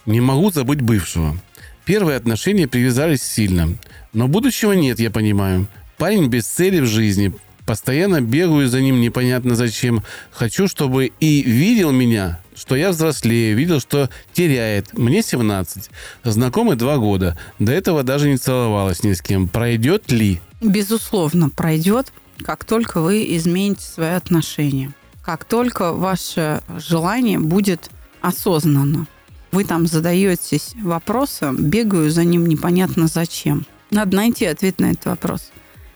Не 0.05 0.22
могу 0.22 0.51
забыть 0.51 0.81
бывшего. 0.81 1.36
Первые 1.84 2.17
отношения 2.17 2.67
привязались 2.67 3.24
сильно. 3.24 3.75
Но 4.13 4.27
будущего 4.27 4.74
нет, 4.74 5.00
я 5.00 5.10
понимаю. 5.10 5.67
Парень 5.98 6.27
без 6.27 6.46
цели 6.46 6.79
в 6.79 6.86
жизни. 6.86 7.34
Постоянно 7.69 8.19
бегаю 8.19 8.67
за 8.67 8.81
ним 8.81 8.99
непонятно 8.99 9.53
зачем. 9.53 10.01
Хочу, 10.31 10.67
чтобы 10.67 11.11
и 11.19 11.43
видел 11.43 11.91
меня, 11.91 12.39
что 12.55 12.75
я 12.75 12.89
взрослею, 12.89 13.55
видел, 13.55 13.79
что 13.79 14.09
теряет. 14.33 14.97
Мне 14.97 15.21
17. 15.21 15.91
Знакомы 16.23 16.75
два 16.75 16.97
года. 16.97 17.38
До 17.59 17.71
этого 17.71 18.01
даже 18.01 18.27
не 18.27 18.38
целовалась 18.38 19.03
ни 19.03 19.13
с 19.13 19.21
кем. 19.21 19.47
Пройдет 19.47 20.11
ли? 20.11 20.41
Безусловно, 20.61 21.51
пройдет, 21.51 22.11
как 22.43 22.65
только 22.65 23.01
вы 23.01 23.23
измените 23.38 23.83
свои 23.83 24.13
отношения. 24.13 24.91
Как 25.21 25.45
только 25.45 25.93
ваше 25.93 26.63
желание 26.75 27.38
будет 27.38 27.91
осознанно. 28.19 29.05
Вы 29.51 29.63
там 29.63 29.85
задаетесь 29.85 30.71
вопросом, 30.81 31.55
бегаю 31.55 32.09
за 32.09 32.23
ним 32.23 32.47
непонятно 32.47 33.05
зачем. 33.05 33.67
Надо 33.91 34.15
найти 34.15 34.45
ответ 34.45 34.79
на 34.79 34.89
этот 34.89 35.05
вопрос. 35.05 35.51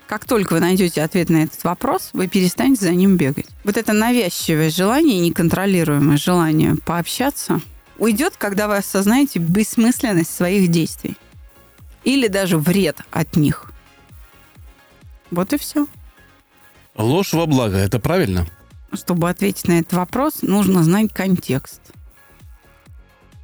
Как 0.08 0.26
только 0.26 0.54
вы 0.54 0.60
найдете 0.60 1.02
ответ 1.02 1.30
на 1.30 1.44
этот 1.44 1.64
вопрос, 1.64 2.10
вы 2.14 2.28
перестанете 2.28 2.86
за 2.86 2.92
ним 2.92 3.18
бегать. 3.18 3.48
Вот 3.64 3.78
это 3.78 3.94
навязчивое 3.94 4.70
желание, 4.70 5.20
неконтролируемое 5.20 6.18
желание 6.18 6.76
пообщаться 6.76 7.62
уйдет, 7.98 8.34
когда 8.38 8.68
вы 8.68 8.78
осознаете 8.78 9.40
бессмысленность 9.40 10.36
своих 10.36 10.70
действий. 10.70 11.18
Или 12.04 12.28
даже 12.28 12.58
вред 12.58 13.00
от 13.12 13.36
них. 13.36 13.72
Вот 15.32 15.54
и 15.54 15.58
все. 15.58 15.88
Ложь 16.96 17.34
во 17.34 17.46
благо, 17.46 17.78
это 17.78 18.00
правильно? 18.00 18.46
Чтобы 18.92 19.30
ответить 19.30 19.68
на 19.68 19.80
этот 19.80 19.94
вопрос, 19.94 20.42
нужно 20.42 20.84
знать 20.84 21.12
контекст. 21.14 21.82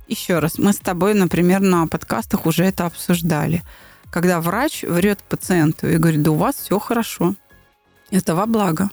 Еще 0.07 0.39
раз, 0.39 0.57
мы 0.57 0.73
с 0.73 0.77
тобой, 0.77 1.13
например, 1.13 1.61
на 1.61 1.87
подкастах 1.87 2.45
уже 2.45 2.65
это 2.65 2.85
обсуждали. 2.85 3.63
Когда 4.11 4.41
врач 4.41 4.83
врет 4.83 5.19
пациенту 5.19 5.87
и 5.87 5.97
говорит, 5.97 6.23
да 6.23 6.31
у 6.31 6.35
вас 6.35 6.55
все 6.55 6.79
хорошо. 6.79 7.35
Это 8.11 8.35
во 8.35 8.45
благо. 8.45 8.89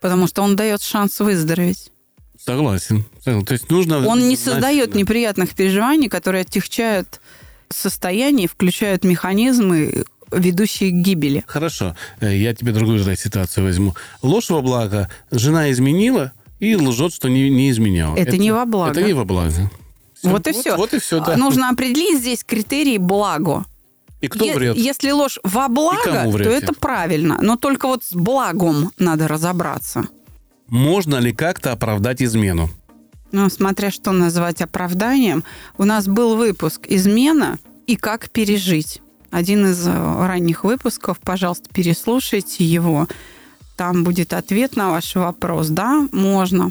Потому 0.00 0.26
что 0.26 0.42
он 0.42 0.56
дает 0.56 0.82
шанс 0.82 1.18
выздороветь. 1.20 1.90
Согласен. 2.38 3.04
То 3.24 3.52
есть 3.52 3.68
нужно... 3.70 4.06
Он 4.06 4.28
не 4.28 4.36
создает 4.36 4.94
неприятных 4.94 5.54
переживаний, 5.54 6.08
которые 6.08 6.42
отягчают 6.42 7.20
состояние, 7.68 8.48
включают 8.48 9.04
механизмы, 9.04 10.04
ведущие 10.32 10.90
к 10.90 10.94
гибели. 10.94 11.44
Хорошо. 11.46 11.96
Э, 12.20 12.34
я 12.34 12.54
тебе 12.54 12.72
другую 12.72 13.00
ситуацию 13.16 13.64
возьму. 13.64 13.94
Ложь 14.22 14.50
во 14.50 14.62
благо. 14.62 15.08
Жена 15.30 15.70
изменила 15.70 16.32
и 16.60 16.76
лжет, 16.76 17.12
что 17.12 17.28
не, 17.28 17.50
не 17.50 17.70
изменяла. 17.70 18.16
Это, 18.16 18.30
это 18.30 18.38
не 18.38 18.52
во 18.52 18.64
благо. 18.64 18.92
Это 18.92 19.02
не 19.02 19.12
во 19.12 19.24
благо. 19.24 19.70
Все. 20.14 20.28
Вот 20.28 20.46
и 20.46 20.52
вот, 20.52 20.60
все. 20.60 20.76
Вот 20.76 20.94
и 20.94 20.98
все, 20.98 21.20
да. 21.24 21.36
Нужно 21.36 21.70
определить 21.70 22.20
здесь 22.20 22.44
критерии 22.44 22.98
благо. 22.98 23.64
И 24.20 24.28
кто 24.28 24.44
е- 24.44 24.54
врет? 24.54 24.76
Если 24.76 25.10
ложь 25.10 25.38
во 25.42 25.68
благо, 25.68 26.30
то 26.30 26.38
это 26.38 26.72
правильно. 26.74 27.38
Но 27.40 27.56
только 27.56 27.86
вот 27.86 28.04
с 28.04 28.12
благом 28.12 28.92
надо 28.98 29.28
разобраться. 29.28 30.08
Можно 30.68 31.16
ли 31.16 31.32
как-то 31.32 31.72
оправдать 31.72 32.22
измену? 32.22 32.70
Ну, 33.32 33.48
смотря 33.48 33.90
что 33.90 34.12
называть 34.12 34.60
оправданием. 34.60 35.44
У 35.78 35.84
нас 35.84 36.06
был 36.06 36.36
выпуск 36.36 36.86
«Измена» 36.88 37.58
и 37.86 37.96
«Как 37.96 38.30
пережить» 38.30 39.00
один 39.30 39.66
из 39.70 39.86
э, 39.86 39.92
ранних 39.92 40.64
выпусков. 40.64 41.18
Пожалуйста, 41.20 41.68
переслушайте 41.72 42.64
его. 42.64 43.08
Там 43.76 44.04
будет 44.04 44.32
ответ 44.32 44.76
на 44.76 44.90
ваш 44.90 45.14
вопрос. 45.14 45.68
Да, 45.68 46.06
можно. 46.12 46.70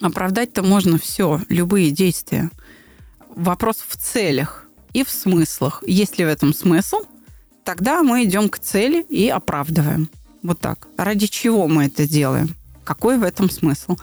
Оправдать-то 0.00 0.62
можно 0.62 0.98
все, 0.98 1.40
любые 1.48 1.90
действия. 1.90 2.50
Вопрос 3.34 3.84
в 3.86 3.96
целях 3.96 4.63
и 4.94 5.04
в 5.04 5.10
смыслах. 5.10 5.82
Есть 5.86 6.18
ли 6.18 6.24
в 6.24 6.28
этом 6.28 6.54
смысл, 6.54 7.02
тогда 7.64 8.02
мы 8.02 8.24
идем 8.24 8.48
к 8.48 8.58
цели 8.58 9.02
и 9.02 9.28
оправдываем. 9.28 10.08
Вот 10.42 10.60
так. 10.60 10.88
Ради 10.96 11.26
чего 11.26 11.68
мы 11.68 11.86
это 11.86 12.08
делаем? 12.08 12.54
Какой 12.84 13.18
в 13.18 13.22
этом 13.22 13.50
смысл? 13.50 13.96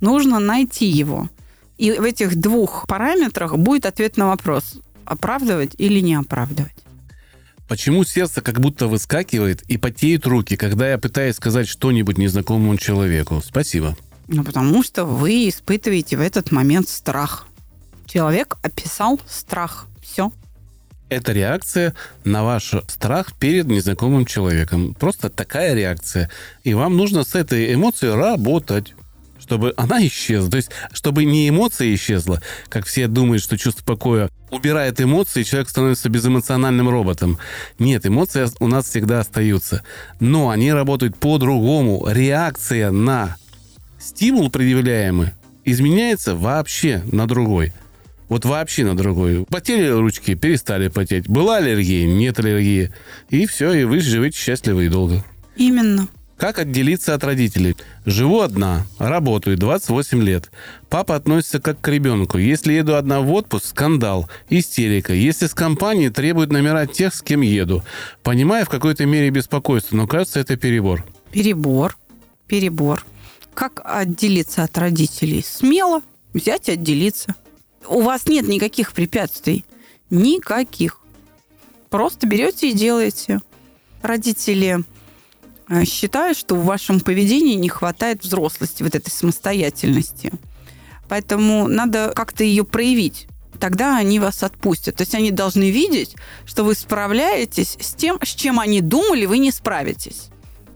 Нужно 0.00 0.38
найти 0.40 0.86
его. 0.86 1.28
И 1.76 1.92
в 1.92 2.02
этих 2.02 2.36
двух 2.36 2.86
параметрах 2.86 3.56
будет 3.56 3.86
ответ 3.86 4.16
на 4.16 4.28
вопрос, 4.28 4.78
оправдывать 5.04 5.74
или 5.78 6.00
не 6.00 6.14
оправдывать. 6.14 6.74
Почему 7.68 8.02
сердце 8.04 8.40
как 8.40 8.60
будто 8.60 8.86
выскакивает 8.86 9.62
и 9.62 9.76
потеют 9.76 10.26
руки, 10.26 10.56
когда 10.56 10.90
я 10.90 10.98
пытаюсь 10.98 11.36
сказать 11.36 11.68
что-нибудь 11.68 12.16
незнакомому 12.16 12.78
человеку? 12.78 13.42
Спасибо. 13.44 13.96
Ну, 14.26 14.42
потому 14.42 14.82
что 14.82 15.04
вы 15.04 15.48
испытываете 15.48 16.16
в 16.16 16.20
этот 16.20 16.50
момент 16.50 16.88
страх. 16.88 17.46
Человек 18.06 18.56
описал 18.62 19.20
страх. 19.28 19.86
Все. 20.10 20.32
Это 21.08 21.32
реакция 21.32 21.94
на 22.24 22.44
ваш 22.44 22.74
страх 22.88 23.32
перед 23.38 23.66
незнакомым 23.66 24.26
человеком. 24.26 24.94
Просто 24.94 25.30
такая 25.30 25.74
реакция. 25.74 26.30
И 26.64 26.74
вам 26.74 26.96
нужно 26.96 27.24
с 27.24 27.34
этой 27.34 27.72
эмоцией 27.74 28.14
работать 28.14 28.94
чтобы 29.40 29.72
она 29.78 30.06
исчезла. 30.06 30.50
То 30.50 30.56
есть, 30.58 30.70
чтобы 30.92 31.24
не 31.24 31.48
эмоция 31.48 31.94
исчезла, 31.94 32.42
как 32.68 32.84
все 32.84 33.06
думают, 33.06 33.42
что 33.42 33.56
чувство 33.56 33.82
покоя 33.82 34.28
убирает 34.50 35.00
эмоции, 35.00 35.40
и 35.40 35.44
человек 35.44 35.70
становится 35.70 36.10
безэмоциональным 36.10 36.90
роботом. 36.90 37.38
Нет, 37.78 38.04
эмоции 38.04 38.46
у 38.60 38.66
нас 38.66 38.86
всегда 38.86 39.20
остаются. 39.20 39.82
Но 40.20 40.50
они 40.50 40.70
работают 40.70 41.16
по-другому. 41.16 42.06
Реакция 42.10 42.90
на 42.90 43.36
стимул 43.98 44.50
предъявляемый 44.50 45.30
изменяется 45.64 46.34
вообще 46.34 47.02
на 47.10 47.26
другой. 47.26 47.72
Вот 48.28 48.44
вообще 48.44 48.84
на 48.84 48.96
другой. 48.96 49.44
Потели 49.48 49.88
ручки, 49.88 50.34
перестали 50.34 50.88
потеть. 50.88 51.28
Была 51.28 51.56
аллергия, 51.56 52.06
нет 52.06 52.38
аллергии. 52.38 52.92
И 53.30 53.46
все, 53.46 53.72
и 53.72 53.84
вы 53.84 54.00
живете 54.00 54.36
счастливо 54.36 54.80
и 54.80 54.88
долго. 54.88 55.24
Именно. 55.56 56.08
Как 56.38 56.60
отделиться 56.60 57.14
от 57.14 57.24
родителей? 57.24 57.76
Живу 58.06 58.42
одна, 58.42 58.86
работаю 58.98 59.58
28 59.58 60.22
лет. 60.22 60.52
Папа 60.88 61.16
относится 61.16 61.58
как 61.60 61.80
к 61.80 61.88
ребенку. 61.88 62.38
Если 62.38 62.74
еду 62.74 62.94
одна 62.94 63.22
в 63.22 63.32
отпуск, 63.32 63.66
скандал, 63.66 64.30
истерика. 64.48 65.12
Если 65.12 65.46
с 65.46 65.54
компанией, 65.54 66.10
требует 66.10 66.52
номера 66.52 66.86
тех, 66.86 67.12
с 67.12 67.22
кем 67.22 67.40
еду. 67.40 67.82
Понимаю 68.22 68.66
в 68.66 68.68
какой-то 68.68 69.04
мере 69.04 69.30
беспокойство, 69.30 69.96
но 69.96 70.06
кажется, 70.06 70.38
это 70.38 70.56
перебор. 70.56 71.04
Перебор. 71.32 71.98
Перебор. 72.46 73.04
Как 73.52 73.80
отделиться 73.84 74.62
от 74.62 74.78
родителей? 74.78 75.42
Смело 75.44 76.02
взять 76.32 76.68
и 76.68 76.72
отделиться. 76.72 77.34
У 77.88 78.02
вас 78.02 78.26
нет 78.26 78.46
никаких 78.48 78.92
препятствий. 78.92 79.64
Никаких. 80.10 81.00
Просто 81.90 82.26
берете 82.26 82.70
и 82.70 82.72
делаете. 82.72 83.40
Родители 84.02 84.84
Э, 85.68 85.84
считаю, 85.84 86.34
что 86.34 86.54
в 86.54 86.64
вашем 86.64 87.00
поведении 87.00 87.54
не 87.54 87.68
хватает 87.68 88.22
взрослости, 88.22 88.82
вот 88.82 88.94
этой 88.94 89.10
самостоятельности. 89.10 90.32
Поэтому 91.08 91.68
надо 91.68 92.12
как-то 92.14 92.42
ее 92.44 92.64
проявить. 92.64 93.28
Тогда 93.58 93.96
они 93.96 94.20
вас 94.20 94.42
отпустят. 94.42 94.96
То 94.96 95.02
есть 95.02 95.14
они 95.14 95.30
должны 95.30 95.70
видеть, 95.70 96.14
что 96.46 96.64
вы 96.64 96.74
справляетесь 96.74 97.76
с 97.80 97.94
тем, 97.94 98.18
с 98.22 98.28
чем 98.28 98.60
они 98.60 98.80
думали, 98.80 99.26
вы 99.26 99.38
не 99.38 99.50
справитесь. 99.50 100.28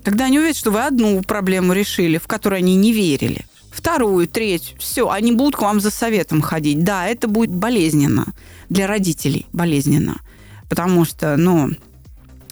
Тогда 0.02 0.26
они 0.26 0.40
увидят, 0.40 0.56
что 0.56 0.70
вы 0.70 0.84
одну 0.84 1.22
проблему 1.22 1.74
решили, 1.74 2.18
в 2.18 2.26
которую 2.26 2.58
они 2.58 2.74
не 2.74 2.92
верили. 2.92 3.46
Вторую, 3.82 4.28
третью. 4.28 4.78
Все, 4.78 5.10
они 5.10 5.32
будут 5.32 5.56
к 5.56 5.62
вам 5.62 5.80
за 5.80 5.90
советом 5.90 6.40
ходить. 6.40 6.84
Да, 6.84 7.08
это 7.08 7.26
будет 7.26 7.50
болезненно. 7.50 8.26
Для 8.68 8.86
родителей 8.86 9.46
болезненно. 9.52 10.20
Потому 10.68 11.04
что, 11.04 11.36
ну, 11.36 11.70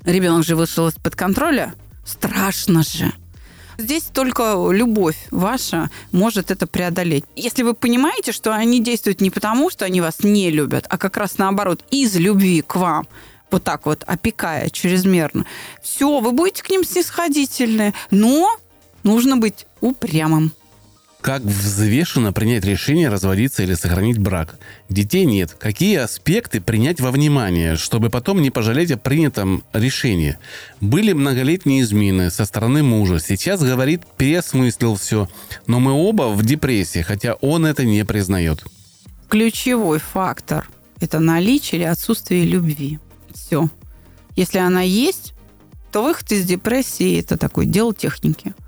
ребенок 0.04 0.44
же 0.44 0.56
вышел 0.56 0.88
из-под 0.88 1.14
контроля, 1.14 1.72
Страшно 2.04 2.82
же. 2.82 3.12
Здесь 3.78 4.02
только 4.02 4.68
любовь 4.72 5.16
ваша 5.30 5.88
может 6.10 6.50
это 6.50 6.66
преодолеть. 6.66 7.24
Если 7.36 7.62
вы 7.62 7.74
понимаете, 7.74 8.32
что 8.32 8.52
они 8.52 8.82
действуют 8.82 9.20
не 9.20 9.30
потому, 9.30 9.70
что 9.70 9.84
они 9.84 10.00
вас 10.00 10.24
не 10.24 10.50
любят, 10.50 10.86
а 10.90 10.98
как 10.98 11.16
раз 11.16 11.38
наоборот, 11.38 11.84
из 11.92 12.16
любви 12.16 12.62
к 12.62 12.74
вам, 12.74 13.06
вот 13.52 13.62
так 13.62 13.86
вот 13.86 14.02
опекая 14.04 14.68
чрезмерно, 14.70 15.46
все, 15.82 16.18
вы 16.18 16.32
будете 16.32 16.64
к 16.64 16.70
ним 16.70 16.82
снисходительны. 16.82 17.94
Но 18.10 18.56
нужно 19.04 19.36
быть 19.36 19.66
упрямым. 19.80 20.50
Как 21.20 21.42
взвешенно 21.42 22.32
принять 22.32 22.64
решение 22.64 23.10
разводиться 23.10 23.62
или 23.62 23.74
сохранить 23.74 24.16
брак? 24.16 24.58
Детей 24.88 25.26
нет. 25.26 25.54
Какие 25.58 25.98
аспекты 25.98 26.62
принять 26.62 26.98
во 26.98 27.10
внимание, 27.10 27.76
чтобы 27.76 28.08
потом 28.08 28.40
не 28.40 28.50
пожалеть 28.50 28.90
о 28.90 28.96
принятом 28.96 29.62
решении? 29.74 30.38
Были 30.80 31.12
многолетние 31.12 31.82
измены 31.82 32.30
со 32.30 32.46
стороны 32.46 32.82
мужа. 32.82 33.20
Сейчас, 33.20 33.62
говорит, 33.62 34.02
переосмыслил 34.16 34.96
все. 34.96 35.28
Но 35.66 35.78
мы 35.78 35.92
оба 35.92 36.30
в 36.30 36.42
депрессии, 36.42 37.02
хотя 37.02 37.34
он 37.34 37.66
это 37.66 37.84
не 37.84 38.02
признает. 38.06 38.64
Ключевой 39.28 39.98
фактор– 39.98 40.66
это 41.00 41.18
наличие 41.18 41.82
или 41.82 41.86
отсутствие 41.86 42.46
любви. 42.46 42.98
Все. 43.34 43.68
Если 44.36 44.58
она 44.58 44.80
есть, 44.80 45.34
то 45.92 46.02
выход 46.02 46.32
из 46.32 46.46
депрессии– 46.46 47.18
это 47.20 47.36
такое 47.36 47.66
дело 47.66 47.94
техники– 47.94 48.54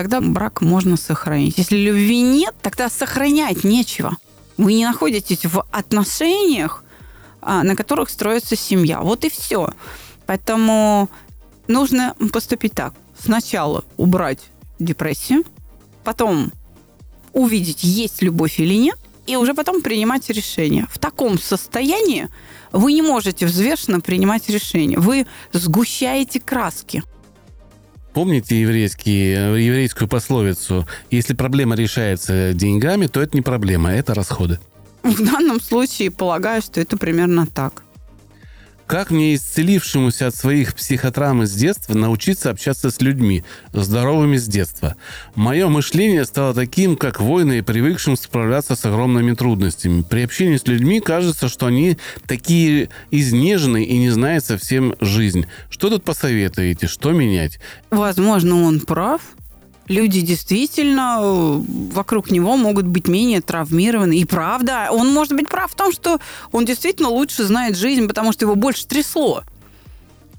тогда 0.00 0.22
брак 0.22 0.62
можно 0.62 0.96
сохранить. 0.96 1.58
Если 1.58 1.76
любви 1.76 2.22
нет, 2.22 2.54
тогда 2.62 2.88
сохранять 2.88 3.64
нечего. 3.64 4.16
Вы 4.56 4.72
не 4.72 4.86
находитесь 4.86 5.44
в 5.44 5.62
отношениях, 5.70 6.84
а, 7.42 7.62
на 7.64 7.76
которых 7.76 8.08
строится 8.08 8.56
семья. 8.56 9.02
Вот 9.02 9.26
и 9.26 9.28
все. 9.28 9.74
Поэтому 10.24 11.10
нужно 11.68 12.14
поступить 12.32 12.72
так. 12.72 12.94
Сначала 13.22 13.84
убрать 13.98 14.38
депрессию, 14.78 15.44
потом 16.02 16.50
увидеть, 17.34 17.84
есть 17.84 18.22
любовь 18.22 18.58
или 18.58 18.76
нет, 18.76 18.98
и 19.26 19.36
уже 19.36 19.52
потом 19.52 19.82
принимать 19.82 20.30
решение. 20.30 20.86
В 20.90 20.98
таком 20.98 21.38
состоянии 21.38 22.28
вы 22.72 22.94
не 22.94 23.02
можете 23.02 23.44
взвешенно 23.44 24.00
принимать 24.00 24.48
решение. 24.48 24.98
Вы 24.98 25.26
сгущаете 25.52 26.40
краски. 26.40 27.02
Помните 28.12 28.60
еврейский, 28.60 29.32
еврейскую 29.32 30.08
пословицу? 30.08 30.86
Если 31.10 31.34
проблема 31.34 31.76
решается 31.76 32.52
деньгами, 32.52 33.06
то 33.06 33.20
это 33.20 33.36
не 33.36 33.42
проблема, 33.42 33.92
это 33.92 34.14
расходы. 34.14 34.58
В 35.02 35.24
данном 35.24 35.60
случае 35.60 36.10
полагаю, 36.10 36.60
что 36.60 36.80
это 36.80 36.96
примерно 36.96 37.46
так. 37.46 37.82
Как 38.90 39.12
мне, 39.12 39.36
исцелившемуся 39.36 40.26
от 40.26 40.34
своих 40.34 40.74
психотравм 40.74 41.46
с 41.46 41.52
детства, 41.52 41.94
научиться 41.94 42.50
общаться 42.50 42.90
с 42.90 43.00
людьми, 43.00 43.44
здоровыми 43.72 44.36
с 44.36 44.48
детства? 44.48 44.96
Мое 45.36 45.68
мышление 45.68 46.24
стало 46.24 46.54
таким, 46.54 46.96
как 46.96 47.20
воины, 47.20 47.58
и 47.58 47.62
привыкшим 47.62 48.16
справляться 48.16 48.74
с 48.74 48.84
огромными 48.84 49.32
трудностями. 49.34 50.02
При 50.02 50.22
общении 50.22 50.56
с 50.56 50.66
людьми 50.66 50.98
кажется, 50.98 51.48
что 51.48 51.66
они 51.66 51.98
такие 52.26 52.88
изнеженные 53.12 53.84
и 53.84 53.96
не 53.96 54.10
знают 54.10 54.44
совсем 54.44 54.96
жизнь. 55.00 55.46
Что 55.70 55.88
тут 55.88 56.02
посоветуете? 56.02 56.88
Что 56.88 57.12
менять? 57.12 57.60
Возможно, 57.90 58.64
он 58.64 58.80
прав 58.80 59.20
люди 59.90 60.20
действительно 60.20 61.18
э, 61.20 61.60
вокруг 61.92 62.30
него 62.30 62.56
могут 62.56 62.86
быть 62.86 63.08
менее 63.08 63.42
травмированы. 63.42 64.16
И 64.16 64.24
правда, 64.24 64.88
он 64.90 65.12
может 65.12 65.34
быть 65.34 65.48
прав 65.48 65.72
в 65.72 65.74
том, 65.74 65.92
что 65.92 66.20
он 66.52 66.64
действительно 66.64 67.08
лучше 67.08 67.44
знает 67.44 67.76
жизнь, 67.76 68.06
потому 68.06 68.32
что 68.32 68.44
его 68.44 68.54
больше 68.54 68.86
трясло. 68.86 69.42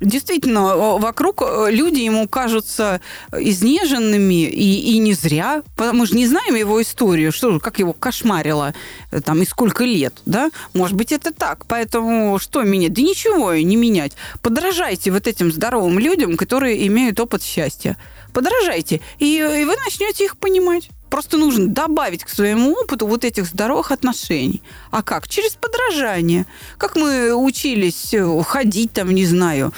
Действительно, 0.02 0.98
вокруг 0.98 1.44
э, 1.44 1.68
люди 1.70 2.00
ему 2.00 2.28
кажутся 2.28 3.02
изнеженными, 3.32 4.46
и, 4.46 4.96
и 4.96 4.98
не 4.98 5.14
зря. 5.14 5.62
Мы 5.78 6.06
же 6.08 6.16
не 6.16 6.26
знаем 6.26 6.56
его 6.56 6.82
историю, 6.82 7.32
что, 7.32 7.60
как 7.60 7.80
его 7.80 7.94
кошмарило 7.94 8.74
э, 9.12 9.22
там, 9.22 9.42
и 9.42 9.46
сколько 9.46 9.86
лет. 9.86 10.16
Да? 10.26 10.50
Может 10.74 10.98
быть, 10.98 11.12
это 11.12 11.32
так. 11.32 11.66
Поэтому 11.68 12.40
что 12.40 12.64
менять? 12.64 12.94
Да 12.94 13.02
ничего 13.02 13.54
не 13.54 13.76
менять. 13.76 14.14
Подражайте 14.42 15.12
вот 15.12 15.28
этим 15.28 15.52
здоровым 15.52 16.00
людям, 16.00 16.36
которые 16.36 16.88
имеют 16.88 17.20
опыт 17.20 17.44
счастья 17.44 17.96
подражайте, 18.32 19.02
и, 19.20 19.36
и 19.36 19.66
вы 19.66 19.76
начнете 19.84 20.26
их 20.26 20.38
понимать. 20.38 20.90
Просто 21.12 21.38
нужно 21.38 21.68
добавить 21.68 22.24
к 22.24 22.30
своему 22.30 22.72
опыту 22.72 23.06
вот 23.06 23.26
этих 23.26 23.46
здоровых 23.46 23.92
отношений. 23.92 24.64
А 24.92 25.04
как? 25.04 25.28
Через 25.28 25.56
подражание. 25.56 26.46
Как 26.78 26.96
мы 26.96 27.36
учились 27.36 28.14
э, 28.14 28.44
ходить 28.44 28.94
там, 28.94 29.12
не 29.12 29.26
знаю, 29.26 29.74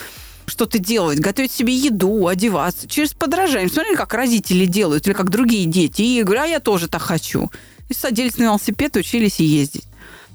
что-то 0.46 0.78
делать, 0.78 1.20
готовить 1.20 1.52
себе 1.52 1.74
еду, 1.74 2.28
одеваться. 2.28 2.88
Через 2.88 3.14
подражание. 3.14 3.68
Смотрели, 3.68 3.96
как 3.96 4.14
родители 4.14 4.68
делают, 4.68 5.08
или 5.08 5.14
как 5.16 5.32
другие 5.32 5.66
дети. 5.66 6.04
И 6.04 6.22
говорю, 6.22 6.42
а 6.44 6.46
я 6.46 6.60
тоже 6.60 6.88
так 6.88 7.02
хочу. 7.02 7.50
И 7.90 7.96
садились 7.96 8.38
на 8.38 8.44
велосипед, 8.44 8.96
учились 8.96 9.40
ездить. 9.40 9.86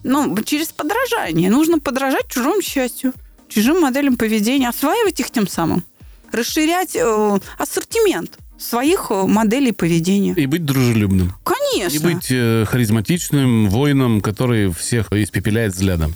Ну, 0.02 0.36
через 0.42 0.68
подражание. 0.68 1.48
Нужно 1.48 1.78
подражать 1.78 2.26
чужому 2.28 2.60
счастью, 2.60 3.12
чужим 3.48 3.80
моделям 3.80 4.16
поведения, 4.16 4.68
осваивать 4.68 5.20
их 5.20 5.30
тем 5.30 5.46
самым 5.46 5.84
расширять 6.32 6.94
э, 6.94 7.38
ассортимент 7.56 8.38
своих 8.58 9.06
э, 9.10 9.26
моделей 9.26 9.72
поведения. 9.72 10.34
И 10.34 10.46
быть 10.46 10.64
дружелюбным. 10.64 11.32
Конечно. 11.44 11.96
И 11.96 11.98
быть 11.98 12.26
э, 12.30 12.64
харизматичным 12.66 13.68
воином, 13.68 14.20
который 14.20 14.72
всех 14.72 15.12
испепеляет 15.12 15.74
взглядом. 15.74 16.14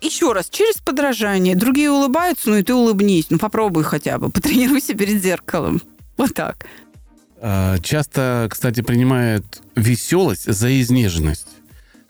Еще 0.00 0.32
раз, 0.32 0.48
через 0.48 0.76
подражание. 0.76 1.54
Другие 1.54 1.90
улыбаются, 1.90 2.50
ну 2.50 2.56
и 2.56 2.62
ты 2.62 2.74
улыбнись. 2.74 3.26
Ну 3.30 3.38
попробуй 3.38 3.84
хотя 3.84 4.18
бы, 4.18 4.30
потренируйся 4.30 4.94
перед 4.94 5.22
зеркалом. 5.22 5.82
Вот 6.16 6.34
так. 6.34 6.66
А, 7.42 7.78
часто, 7.78 8.48
кстати, 8.50 8.80
принимают 8.82 9.62
веселость 9.74 10.50
за 10.50 10.80
изнеженность. 10.80 11.48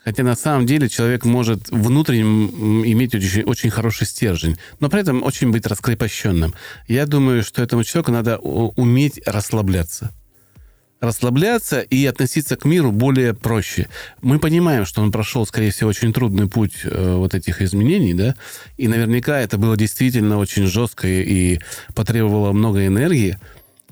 Хотя 0.04 0.22
на 0.22 0.34
самом 0.34 0.66
деле 0.66 0.88
человек 0.88 1.24
может 1.24 1.68
внутренним 1.70 2.84
иметь 2.84 3.14
очень, 3.14 3.42
очень 3.42 3.70
хороший 3.70 4.06
стержень, 4.06 4.56
но 4.80 4.88
при 4.88 5.00
этом 5.00 5.22
очень 5.22 5.50
быть 5.50 5.66
раскрепощенным. 5.66 6.54
Я 6.88 7.06
думаю, 7.06 7.42
что 7.42 7.62
этому 7.62 7.84
человеку 7.84 8.12
надо 8.12 8.38
уметь 8.38 9.20
расслабляться 9.26 10.12
расслабляться 11.00 11.80
и 11.80 12.04
относиться 12.04 12.56
к 12.56 12.64
миру 12.64 12.92
более 12.92 13.34
проще. 13.34 13.88
Мы 14.20 14.38
понимаем, 14.38 14.84
что 14.84 15.02
он 15.02 15.10
прошел, 15.10 15.46
скорее 15.46 15.70
всего, 15.70 15.90
очень 15.90 16.12
трудный 16.12 16.46
путь 16.46 16.80
э, 16.84 17.14
вот 17.16 17.34
этих 17.34 17.62
изменений, 17.62 18.14
да, 18.14 18.34
и 18.76 18.86
наверняка 18.86 19.40
это 19.40 19.56
было 19.56 19.76
действительно 19.76 20.36
очень 20.36 20.66
жестко 20.66 21.08
и 21.08 21.58
потребовало 21.94 22.52
много 22.52 22.86
энергии, 22.86 23.38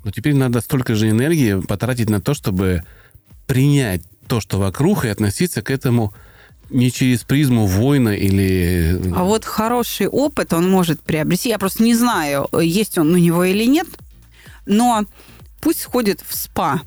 но 0.05 0.11
теперь 0.11 0.35
надо 0.35 0.61
столько 0.61 0.95
же 0.95 1.09
энергии 1.09 1.61
потратить 1.61 2.11
на 2.11 2.21
то, 2.21 2.35
чтобы 2.35 2.85
принять 3.47 4.03
то, 4.29 4.41
что 4.41 4.59
вокруг, 4.59 5.05
и 5.05 5.09
относиться 5.09 5.63
к 5.63 5.71
этому 5.71 6.13
не 6.71 6.93
через 6.93 7.25
призму 7.25 7.67
воина 7.67 8.11
или... 8.11 9.01
А 9.15 9.25
вот 9.25 9.45
хороший 9.45 10.07
опыт 10.07 10.53
он 10.53 10.71
может 10.71 11.01
приобрести. 11.01 11.49
Я 11.49 11.59
просто 11.59 11.83
не 11.83 11.95
знаю, 11.95 12.49
есть 12.61 12.99
он 12.99 13.15
у 13.15 13.17
него 13.17 13.45
или 13.45 13.65
нет, 13.65 13.87
но 14.67 15.05
пусть 15.61 15.81
сходит 15.81 16.23
в 16.27 16.37
спа. 16.37 16.83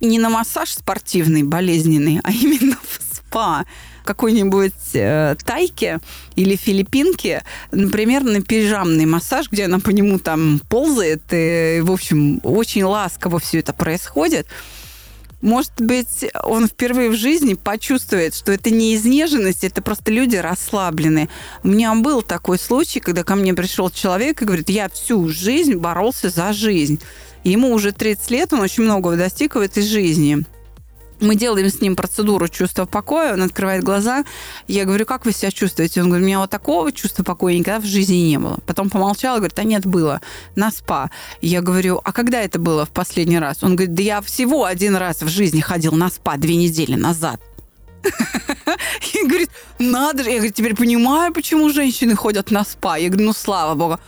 Не 0.00 0.18
на 0.18 0.28
массаж 0.28 0.70
спортивный, 0.70 1.42
болезненный, 1.42 2.20
а 2.22 2.30
именно 2.30 2.76
в 2.82 3.16
спа. 3.16 3.64
какой-нибудь 4.04 4.72
э, 4.92 5.34
тайке 5.44 5.98
или 6.36 6.56
филиппинке, 6.56 7.42
например, 7.72 8.22
на 8.22 8.42
пижамный 8.42 9.06
массаж, 9.06 9.50
где 9.50 9.64
она 9.64 9.80
по 9.80 9.90
нему 9.90 10.18
там 10.18 10.60
ползает, 10.68 11.22
и, 11.30 11.80
в 11.82 11.90
общем, 11.90 12.40
очень 12.44 12.84
ласково 12.84 13.38
все 13.38 13.60
это 13.60 13.72
происходит, 13.72 14.46
может 15.44 15.72
быть, 15.78 16.24
он 16.42 16.66
впервые 16.66 17.10
в 17.10 17.16
жизни 17.16 17.52
почувствует, 17.52 18.34
что 18.34 18.50
это 18.50 18.70
не 18.70 18.94
изнеженность, 18.94 19.62
это 19.62 19.82
просто 19.82 20.10
люди 20.10 20.36
расслабленные. 20.36 21.28
У 21.62 21.68
меня 21.68 21.94
был 21.94 22.22
такой 22.22 22.58
случай, 22.58 22.98
когда 22.98 23.24
ко 23.24 23.34
мне 23.34 23.52
пришел 23.52 23.90
человек 23.90 24.40
и 24.40 24.46
говорит, 24.46 24.70
я 24.70 24.88
всю 24.88 25.28
жизнь 25.28 25.74
боролся 25.74 26.30
за 26.30 26.54
жизнь. 26.54 26.98
Ему 27.44 27.74
уже 27.74 27.92
30 27.92 28.30
лет, 28.30 28.52
он 28.54 28.60
очень 28.60 28.84
многого 28.84 29.16
достиг 29.16 29.56
в 29.56 29.60
этой 29.60 29.82
жизни. 29.82 30.46
Мы 31.24 31.36
делаем 31.36 31.70
с 31.70 31.80
ним 31.80 31.96
процедуру 31.96 32.48
чувства 32.48 32.84
покоя, 32.84 33.32
он 33.32 33.42
открывает 33.42 33.82
глаза. 33.82 34.24
Я 34.68 34.84
говорю, 34.84 35.06
как 35.06 35.24
вы 35.24 35.32
себя 35.32 35.50
чувствуете? 35.50 36.02
Он 36.02 36.08
говорит, 36.08 36.24
у 36.24 36.26
меня 36.26 36.38
вот 36.38 36.50
такого 36.50 36.92
чувства 36.92 37.24
покоя 37.24 37.54
никогда 37.54 37.80
в 37.80 37.86
жизни 37.86 38.16
не 38.16 38.38
было. 38.38 38.58
Потом 38.66 38.90
помолчал 38.90 39.36
говорит, 39.36 39.58
а 39.58 39.64
нет, 39.64 39.86
было. 39.86 40.20
На 40.54 40.70
спа. 40.70 41.10
Я 41.40 41.62
говорю, 41.62 41.98
а 42.04 42.12
когда 42.12 42.42
это 42.42 42.58
было 42.58 42.84
в 42.84 42.90
последний 42.90 43.38
раз? 43.38 43.62
Он 43.62 43.74
говорит, 43.74 43.94
да 43.94 44.02
я 44.02 44.20
всего 44.20 44.66
один 44.66 44.96
раз 44.96 45.22
в 45.22 45.28
жизни 45.28 45.60
ходил 45.60 45.92
на 45.92 46.10
спа 46.10 46.36
две 46.36 46.56
недели 46.56 46.94
назад. 46.94 47.40
И 49.14 49.26
говорит, 49.26 49.50
надо 49.78 50.24
же. 50.24 50.30
Я 50.30 50.36
говорю, 50.36 50.52
теперь 50.52 50.76
понимаю, 50.76 51.32
почему 51.32 51.70
женщины 51.70 52.14
ходят 52.14 52.50
на 52.50 52.64
спа. 52.64 52.98
Я 52.98 53.08
говорю, 53.08 53.28
ну 53.28 53.32
слава 53.32 53.74
богу. 53.74 53.98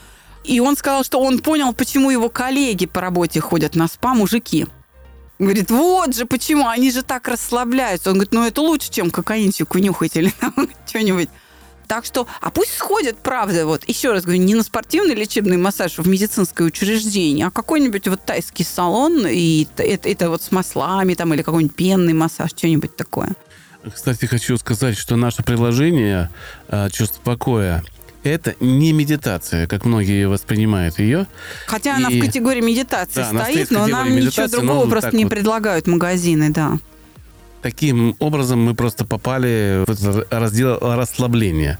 И 0.44 0.60
он 0.60 0.76
сказал, 0.76 1.02
что 1.02 1.18
он 1.20 1.38
понял, 1.38 1.72
почему 1.72 2.10
его 2.10 2.28
коллеги 2.28 2.86
по 2.86 3.00
работе 3.00 3.40
ходят 3.40 3.74
на 3.74 3.88
спа, 3.88 4.14
мужики. 4.14 4.66
Говорит, 5.38 5.70
вот 5.70 6.14
же 6.14 6.24
почему, 6.24 6.66
они 6.66 6.90
же 6.90 7.02
так 7.02 7.28
расслабляются. 7.28 8.10
Он 8.10 8.16
говорит, 8.16 8.32
ну 8.32 8.46
это 8.46 8.62
лучше, 8.62 8.90
чем 8.90 9.10
кокаинчику 9.10 9.78
нюхать 9.78 10.16
или 10.16 10.30
там 10.40 10.54
что-нибудь. 10.86 11.28
Так 11.86 12.04
что, 12.04 12.26
а 12.40 12.50
пусть 12.50 12.74
сходят, 12.74 13.16
правда, 13.18 13.64
вот, 13.64 13.88
еще 13.88 14.12
раз 14.12 14.24
говорю, 14.24 14.42
не 14.42 14.54
на 14.56 14.64
спортивный 14.64 15.14
лечебный 15.14 15.56
массаж 15.56 15.98
в 15.98 16.08
медицинское 16.08 16.64
учреждение, 16.64 17.46
а 17.46 17.50
какой-нибудь 17.52 18.08
вот 18.08 18.24
тайский 18.24 18.64
салон, 18.64 19.24
и 19.26 19.68
это, 19.76 20.08
это 20.08 20.30
вот 20.30 20.42
с 20.42 20.50
маслами 20.50 21.14
там, 21.14 21.32
или 21.32 21.42
какой-нибудь 21.42 21.76
пенный 21.76 22.12
массаж, 22.12 22.50
что-нибудь 22.50 22.96
такое. 22.96 23.36
Кстати, 23.94 24.24
хочу 24.24 24.56
сказать, 24.56 24.98
что 24.98 25.14
наше 25.14 25.44
приложение 25.44 26.30
э, 26.68 26.90
«Чувство 26.90 27.20
покоя» 27.22 27.84
это 28.28 28.54
не 28.60 28.92
медитация, 28.92 29.66
как 29.66 29.84
многие 29.84 30.28
воспринимают 30.28 30.98
ее. 30.98 31.26
Хотя 31.66 31.92
и... 31.92 31.96
она 31.96 32.10
в 32.10 32.20
категории 32.20 32.60
медитации 32.60 33.24
да, 33.30 33.44
стоит, 33.44 33.70
но 33.70 33.86
нам 33.86 34.14
ничего 34.14 34.48
другого 34.48 34.88
просто 34.88 35.16
не 35.16 35.24
вот... 35.24 35.30
предлагают 35.30 35.86
магазины, 35.86 36.50
да. 36.50 36.78
Таким 37.62 38.14
образом 38.18 38.62
мы 38.62 38.74
просто 38.74 39.04
попали 39.04 39.84
в 39.86 40.26
раздел 40.30 40.78
расслабления. 40.80 41.78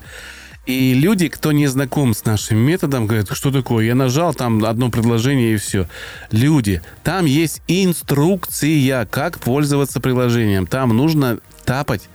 И 0.67 0.95
люди, 0.95 1.29
кто 1.29 1.53
не 1.53 1.69
знаком 1.69 2.13
с 2.13 2.25
нашим 2.25 2.59
методом, 2.59 3.07
говорят, 3.07 3.29
что 3.31 3.53
такое? 3.53 3.85
Я 3.85 3.95
нажал 3.95 4.35
там 4.35 4.65
одно 4.65 4.91
предложение 4.91 5.55
и 5.55 5.57
все. 5.59 5.87
Люди, 6.33 6.83
там 7.05 7.25
есть 7.25 7.63
инструкция, 7.69 9.07
как 9.07 9.39
пользоваться 9.39 10.01
приложением. 10.01 10.67
Там 10.67 10.89
нужно 10.89 11.39
тапать 11.65 12.09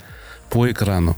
по 0.49 0.69
экрану. 0.69 1.15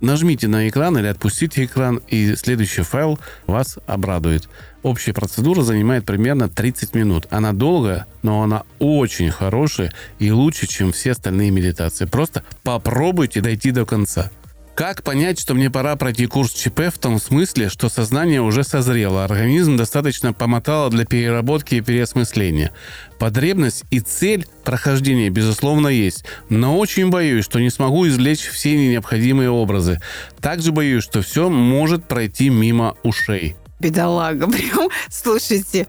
Нажмите 0.00 0.46
на 0.46 0.68
экран 0.68 0.98
или 0.98 1.06
отпустите 1.06 1.64
экран, 1.64 2.00
и 2.08 2.34
следующий 2.36 2.82
файл 2.82 3.18
вас 3.46 3.78
обрадует. 3.86 4.48
Общая 4.82 5.12
процедура 5.12 5.62
занимает 5.62 6.04
примерно 6.04 6.48
30 6.48 6.94
минут. 6.94 7.26
Она 7.30 7.52
долгая, 7.52 8.06
но 8.22 8.42
она 8.42 8.64
очень 8.78 9.30
хорошая 9.30 9.92
и 10.18 10.30
лучше, 10.30 10.66
чем 10.66 10.92
все 10.92 11.12
остальные 11.12 11.50
медитации. 11.50 12.04
Просто 12.04 12.44
попробуйте 12.62 13.40
дойти 13.40 13.70
до 13.70 13.86
конца. 13.86 14.30
Как 14.76 15.02
понять, 15.02 15.40
что 15.40 15.54
мне 15.54 15.70
пора 15.70 15.96
пройти 15.96 16.26
курс 16.26 16.52
ЧП 16.52 16.92
в 16.94 16.98
том 16.98 17.18
смысле, 17.18 17.70
что 17.70 17.88
сознание 17.88 18.42
уже 18.42 18.62
созрело, 18.62 19.24
организм 19.24 19.78
достаточно 19.78 20.34
помотало 20.34 20.90
для 20.90 21.06
переработки 21.06 21.76
и 21.76 21.80
переосмысления? 21.80 22.72
Потребность 23.18 23.84
и 23.90 24.00
цель 24.00 24.46
прохождения, 24.64 25.30
безусловно, 25.30 25.88
есть, 25.88 26.26
но 26.50 26.76
очень 26.76 27.08
боюсь, 27.08 27.46
что 27.46 27.58
не 27.58 27.70
смогу 27.70 28.06
извлечь 28.06 28.46
все 28.46 28.76
необходимые 28.76 29.48
образы. 29.48 30.02
Также 30.42 30.72
боюсь, 30.72 31.04
что 31.04 31.22
все 31.22 31.48
может 31.48 32.06
пройти 32.06 32.50
мимо 32.50 32.98
ушей. 33.02 33.56
Бедолага, 33.80 34.46
прям, 34.50 34.90
слушайте, 35.08 35.86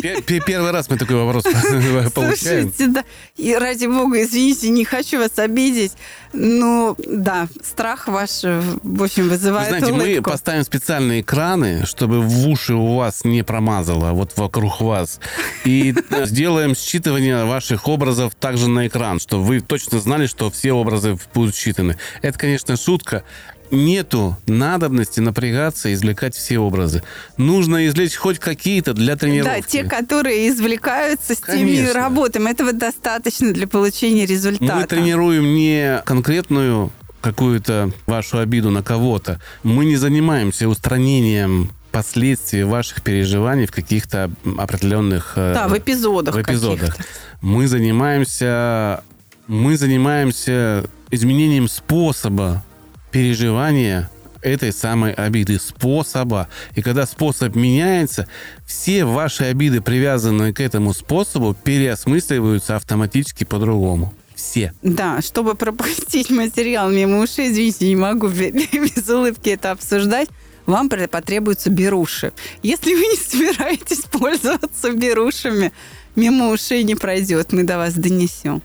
Первый 0.00 0.70
раз 0.70 0.88
мы 0.88 0.96
такой 0.96 1.16
вопрос 1.16 1.44
получаем. 2.14 2.72
Слушайте, 2.74 2.86
да. 2.88 3.04
И 3.36 3.54
ради 3.54 3.86
бога, 3.86 4.22
извините, 4.22 4.68
не 4.68 4.84
хочу 4.84 5.18
вас 5.18 5.38
обидеть. 5.38 5.92
Ну, 6.32 6.96
да, 6.98 7.48
страх 7.62 8.08
ваш, 8.08 8.42
в 8.42 9.02
общем, 9.02 9.28
вызывает 9.28 9.70
Вы 9.70 9.78
знаете, 9.78 9.92
улыбку. 9.92 10.30
мы 10.30 10.32
поставим 10.32 10.64
специальные 10.64 11.22
экраны, 11.22 11.86
чтобы 11.86 12.20
в 12.20 12.48
уши 12.48 12.74
у 12.74 12.96
вас 12.96 13.24
не 13.24 13.42
промазало, 13.42 14.12
вот 14.12 14.36
вокруг 14.36 14.80
вас. 14.80 15.20
И 15.64 15.94
сделаем 16.24 16.72
считывание 16.72 17.46
ваших 17.46 17.88
образов 17.88 18.34
также 18.34 18.68
на 18.68 18.86
экран, 18.86 19.18
чтобы 19.18 19.44
вы 19.44 19.60
точно 19.60 19.98
знали, 20.00 20.26
что 20.26 20.50
все 20.50 20.72
образы 20.72 21.18
будут 21.32 21.54
считаны. 21.56 21.96
Это, 22.22 22.38
конечно, 22.38 22.76
шутка 22.76 23.24
нету 23.70 24.36
надобности 24.46 25.20
напрягаться 25.20 25.88
и 25.88 25.94
извлекать 25.94 26.34
все 26.34 26.58
образы. 26.58 27.02
Нужно 27.36 27.86
извлечь 27.86 28.16
хоть 28.16 28.38
какие-то 28.38 28.94
для 28.94 29.16
тренировки. 29.16 29.60
Да, 29.60 29.62
те, 29.62 29.84
которые 29.84 30.48
извлекаются, 30.48 31.34
с 31.34 31.38
Конечно. 31.38 31.86
теми 31.86 31.92
работаем. 31.92 32.46
Этого 32.46 32.72
достаточно 32.72 33.52
для 33.52 33.66
получения 33.66 34.26
результата. 34.26 34.74
Мы 34.74 34.86
тренируем 34.86 35.54
не 35.54 36.02
конкретную 36.04 36.92
какую-то 37.20 37.90
вашу 38.06 38.38
обиду 38.38 38.70
на 38.70 38.82
кого-то. 38.82 39.40
Мы 39.62 39.84
не 39.84 39.96
занимаемся 39.96 40.68
устранением 40.68 41.70
последствий 41.90 42.62
ваших 42.62 43.02
переживаний 43.02 43.66
в 43.66 43.72
каких-то 43.72 44.30
определенных... 44.58 45.32
Э, 45.36 45.54
да, 45.54 45.68
в 45.68 45.78
эпизодах. 45.78 46.34
В 46.34 46.42
эпизодах. 46.42 46.96
Мы 47.40 47.66
занимаемся... 47.68 49.02
Мы 49.48 49.76
занимаемся 49.76 50.84
изменением 51.10 51.68
способа 51.68 52.64
переживания 53.10 54.10
этой 54.46 54.72
самой 54.72 55.12
обиды, 55.12 55.58
способа. 55.58 56.48
И 56.74 56.82
когда 56.82 57.06
способ 57.06 57.54
меняется, 57.56 58.28
все 58.64 59.04
ваши 59.04 59.44
обиды, 59.44 59.80
привязанные 59.80 60.54
к 60.54 60.60
этому 60.60 60.94
способу, 60.94 61.54
переосмысливаются 61.54 62.76
автоматически 62.76 63.44
по-другому. 63.44 64.14
Все. 64.34 64.72
Да, 64.82 65.22
чтобы 65.22 65.54
пропустить 65.54 66.30
материал 66.30 66.90
мимо 66.90 67.20
ушей, 67.20 67.50
извините, 67.50 67.88
не 67.88 67.96
могу 67.96 68.28
без 68.28 69.08
улыбки 69.08 69.50
это 69.50 69.70
обсуждать, 69.70 70.28
вам 70.66 70.88
потребуются 70.88 71.70
беруши. 71.70 72.32
Если 72.62 72.94
вы 72.94 73.00
не 73.00 73.16
собираетесь 73.16 74.02
пользоваться 74.10 74.92
берушами, 74.92 75.72
мимо 76.16 76.50
ушей 76.50 76.84
не 76.84 76.94
пройдет, 76.94 77.52
мы 77.52 77.64
до 77.64 77.78
вас 77.78 77.94
донесем 77.94 78.62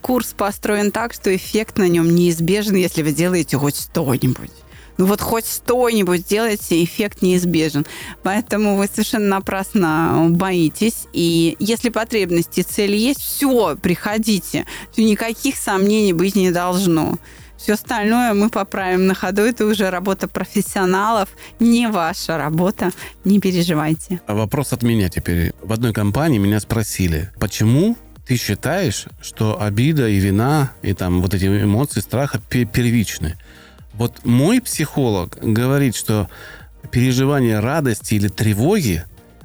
курс 0.00 0.34
построен 0.36 0.90
так, 0.90 1.12
что 1.12 1.34
эффект 1.34 1.78
на 1.78 1.88
нем 1.88 2.14
неизбежен, 2.14 2.74
если 2.74 3.02
вы 3.02 3.12
делаете 3.12 3.56
хоть 3.56 3.76
что-нибудь. 3.76 4.50
Ну 5.00 5.06
вот 5.06 5.22
хоть 5.22 5.46
что-нибудь 5.46 6.26
делаете, 6.26 6.84
эффект 6.84 7.22
неизбежен. 7.22 7.86
Поэтому 8.22 8.76
вы 8.76 8.86
совершенно 8.86 9.28
напрасно 9.28 10.26
боитесь. 10.28 11.06
И 11.14 11.56
если 11.58 11.88
потребности 11.88 12.60
цели 12.60 12.98
есть, 12.98 13.20
все, 13.20 13.76
приходите. 13.76 14.66
Никаких 14.98 15.56
сомнений 15.56 16.12
быть 16.12 16.36
не 16.36 16.50
должно. 16.50 17.18
Все 17.56 17.74
остальное 17.74 18.34
мы 18.34 18.50
поправим 18.50 19.06
на 19.06 19.14
ходу. 19.14 19.40
Это 19.40 19.64
уже 19.64 19.88
работа 19.88 20.28
профессионалов, 20.28 21.30
не 21.60 21.88
ваша 21.88 22.36
работа. 22.36 22.90
Не 23.24 23.38
переживайте. 23.38 24.20
А 24.26 24.34
вопрос 24.34 24.74
от 24.74 24.82
меня 24.82 25.08
теперь. 25.08 25.54
В 25.62 25.72
одной 25.72 25.94
компании 25.94 26.38
меня 26.38 26.60
спросили, 26.60 27.30
почему 27.38 27.96
ты 28.26 28.36
считаешь, 28.36 29.06
что 29.20 29.60
обида 29.60 30.08
и 30.08 30.18
вина, 30.18 30.72
и 30.82 30.94
там 30.94 31.20
вот 31.20 31.34
эти 31.34 31.46
эмоции 31.46 32.00
страха 32.00 32.40
первичны. 32.48 33.36
Вот 33.94 34.24
мой 34.24 34.60
психолог 34.60 35.36
говорит, 35.40 35.96
что 35.96 36.28
переживание 36.90 37.60
радости 37.60 38.14
или 38.14 38.28
тревоги 38.28 39.04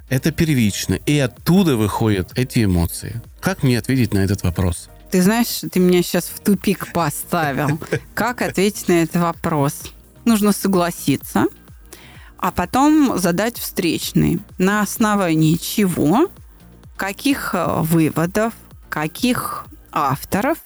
это 0.09 0.31
первично, 0.31 0.93
и 0.93 1.17
оттуда 1.17 1.75
выходят 1.77 2.31
эти 2.37 2.63
эмоции. 2.63 3.21
Как 3.41 3.63
мне 3.63 3.79
ответить 3.79 4.13
на 4.13 4.19
этот 4.19 4.43
вопрос? 4.43 4.89
Ты 5.11 5.21
знаешь, 5.21 5.61
ты 5.71 5.79
меня 5.79 6.03
сейчас 6.03 6.25
в 6.25 6.39
тупик 6.39 6.91
поставил. 6.93 7.79
Как 8.13 8.41
ответить 8.41 8.87
на 8.87 9.03
этот 9.03 9.21
вопрос? 9.21 9.73
Нужно 10.25 10.51
согласиться, 10.51 11.45
а 12.37 12.51
потом 12.51 13.17
задать 13.17 13.57
встречный. 13.57 14.39
На 14.57 14.81
основании 14.81 15.55
чего, 15.55 16.29
каких 16.97 17.51
э, 17.53 17.65
выводов, 17.81 18.53
каких 18.95 19.65
авторов 19.91 20.57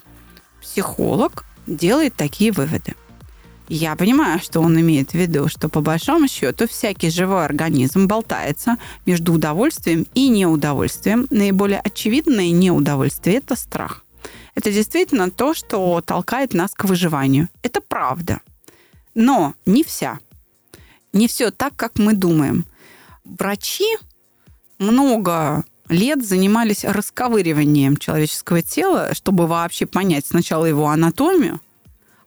психолог 0.61 1.45
делает 1.65 2.13
такие 2.13 2.51
выводы. 2.51 2.93
Я 3.69 3.95
понимаю, 3.95 4.39
что 4.39 4.61
он 4.61 4.79
имеет 4.79 5.11
в 5.11 5.13
виду, 5.15 5.49
что 5.49 5.67
по 5.67 5.81
большому 5.81 6.27
счету 6.27 6.67
всякий 6.67 7.09
живой 7.09 7.43
организм 7.43 8.05
болтается 8.05 8.77
между 9.07 9.33
удовольствием 9.33 10.05
и 10.13 10.29
неудовольствием. 10.29 11.25
Наиболее 11.31 11.79
очевидное 11.79 12.51
неудовольствие– 12.51 13.37
это 13.37 13.55
страх. 13.55 14.05
это 14.53 14.71
действительно 14.71 15.31
то, 15.31 15.55
что 15.55 15.99
толкает 16.01 16.53
нас 16.53 16.73
к 16.75 16.83
выживанию. 16.83 17.47
Это 17.63 17.81
правда. 17.81 18.41
Но 19.15 19.55
не 19.65 19.83
вся. 19.83 20.19
Не 21.13 21.27
все 21.27 21.49
так, 21.49 21.75
как 21.75 21.97
мы 21.97 22.13
думаем. 22.13 22.65
Врачи 23.23 23.97
много 24.77 25.63
лет 25.89 26.25
занимались 26.25 26.85
расковыриванием 26.85 27.97
человеческого 27.97 28.61
тела, 28.61 29.13
чтобы 29.13 29.47
вообще 29.47 29.85
понять 29.85 30.25
сначала 30.25 30.65
его 30.65 30.87
анатомию, 30.87 31.59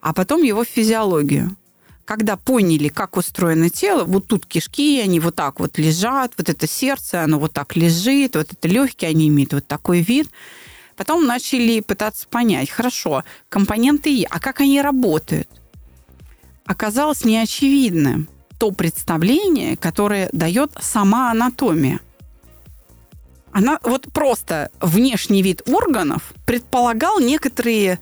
а 0.01 0.13
потом 0.13 0.43
его 0.43 0.65
физиологию. 0.65 1.57
Когда 2.05 2.37
поняли, 2.37 2.89
как 2.89 3.17
устроено 3.17 3.71
тело, 3.71 4.05
вот 4.05 4.27
тут 4.27 4.45
кишки, 4.45 5.01
они 5.01 5.21
вот 5.21 5.37
так 5.37 5.61
вот 5.61 5.79
лежат, 5.79 6.33
вот 6.37 6.49
это 6.49 6.67
сердце, 6.67 7.23
оно 7.23 7.39
вот 7.39 7.53
так 7.53 7.77
лежит, 7.77 8.35
вот 8.35 8.53
это 8.53 8.69
легкие, 8.69 9.11
они 9.11 9.29
имеют 9.29 9.53
вот 9.55 9.67
такой 9.67 10.01
вид. 10.01 10.29
Потом 10.97 11.25
начали 11.25 11.81
пытаться 11.81 12.27
понять, 12.29 12.69
хорошо, 12.69 13.25
компоненты 13.49 14.11
Е, 14.11 14.27
а 14.29 14.41
как 14.41 14.61
они 14.61 14.83
работают? 14.83 15.49
Оказалось 16.67 17.25
неочевидным 17.25 18.29
то 18.59 18.71
представление, 18.73 19.77
которое 19.77 20.29
дает 20.33 20.73
сама 20.81 21.31
анатомия– 21.31 22.01
она 23.53 23.79
вот 23.83 24.11
просто 24.13 24.71
внешний 24.81 25.43
вид 25.43 25.63
органов 25.67 26.33
предполагал 26.47 27.21
некоторые 27.21 27.99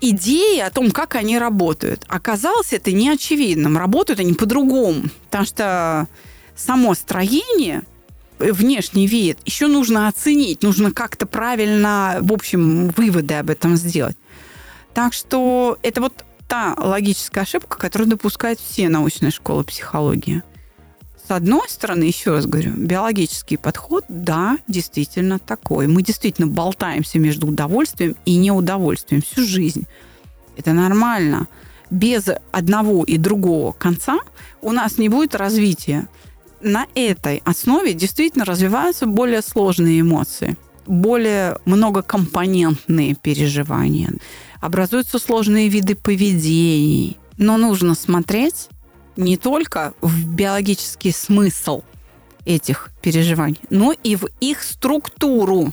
идеи 0.00 0.60
о 0.60 0.70
том, 0.70 0.90
как 0.90 1.14
они 1.14 1.38
работают. 1.38 2.04
Оказалось 2.08 2.72
это 2.72 2.92
неочевидным. 2.92 3.76
Работают 3.76 4.20
они 4.20 4.32
по-другому. 4.32 5.04
Потому 5.26 5.44
что 5.46 6.08
само 6.56 6.94
строение, 6.94 7.82
внешний 8.38 9.06
вид, 9.06 9.38
еще 9.44 9.66
нужно 9.66 10.08
оценить, 10.08 10.62
нужно 10.62 10.92
как-то 10.92 11.26
правильно, 11.26 12.18
в 12.20 12.32
общем, 12.32 12.88
выводы 12.88 13.34
об 13.34 13.50
этом 13.50 13.76
сделать. 13.76 14.16
Так 14.94 15.12
что 15.12 15.78
это 15.82 16.00
вот 16.00 16.24
та 16.48 16.74
логическая 16.78 17.44
ошибка, 17.44 17.78
которую 17.78 18.08
допускают 18.08 18.60
все 18.60 18.88
научные 18.88 19.30
школы 19.30 19.64
психологии. 19.64 20.42
С 21.26 21.30
одной 21.30 21.68
стороны, 21.70 22.04
еще 22.04 22.32
раз 22.32 22.44
говорю, 22.44 22.72
биологический 22.76 23.56
подход, 23.56 24.04
да, 24.08 24.58
действительно 24.68 25.38
такой. 25.38 25.86
Мы 25.86 26.02
действительно 26.02 26.46
болтаемся 26.46 27.18
между 27.18 27.46
удовольствием 27.46 28.14
и 28.26 28.36
неудовольствием 28.36 29.22
всю 29.22 29.42
жизнь. 29.42 29.86
Это 30.58 30.74
нормально. 30.74 31.48
Без 31.90 32.24
одного 32.52 33.04
и 33.04 33.16
другого 33.16 33.72
конца 33.72 34.18
у 34.60 34.72
нас 34.72 34.98
не 34.98 35.08
будет 35.08 35.34
развития. 35.34 36.08
На 36.60 36.86
этой 36.94 37.42
основе 37.44 37.94
действительно 37.94 38.44
развиваются 38.44 39.06
более 39.06 39.40
сложные 39.40 40.00
эмоции, 40.00 40.56
более 40.86 41.56
многокомпонентные 41.64 43.14
переживания. 43.14 44.12
Образуются 44.60 45.18
сложные 45.18 45.68
виды 45.68 45.94
поведений. 45.94 47.16
Но 47.36 47.56
нужно 47.56 47.94
смотреть 47.94 48.68
не 49.16 49.36
только 49.36 49.94
в 50.00 50.28
биологический 50.28 51.12
смысл 51.12 51.82
этих 52.44 52.90
переживаний, 53.00 53.60
но 53.70 53.92
и 53.92 54.16
в 54.16 54.26
их 54.40 54.62
структуру. 54.62 55.72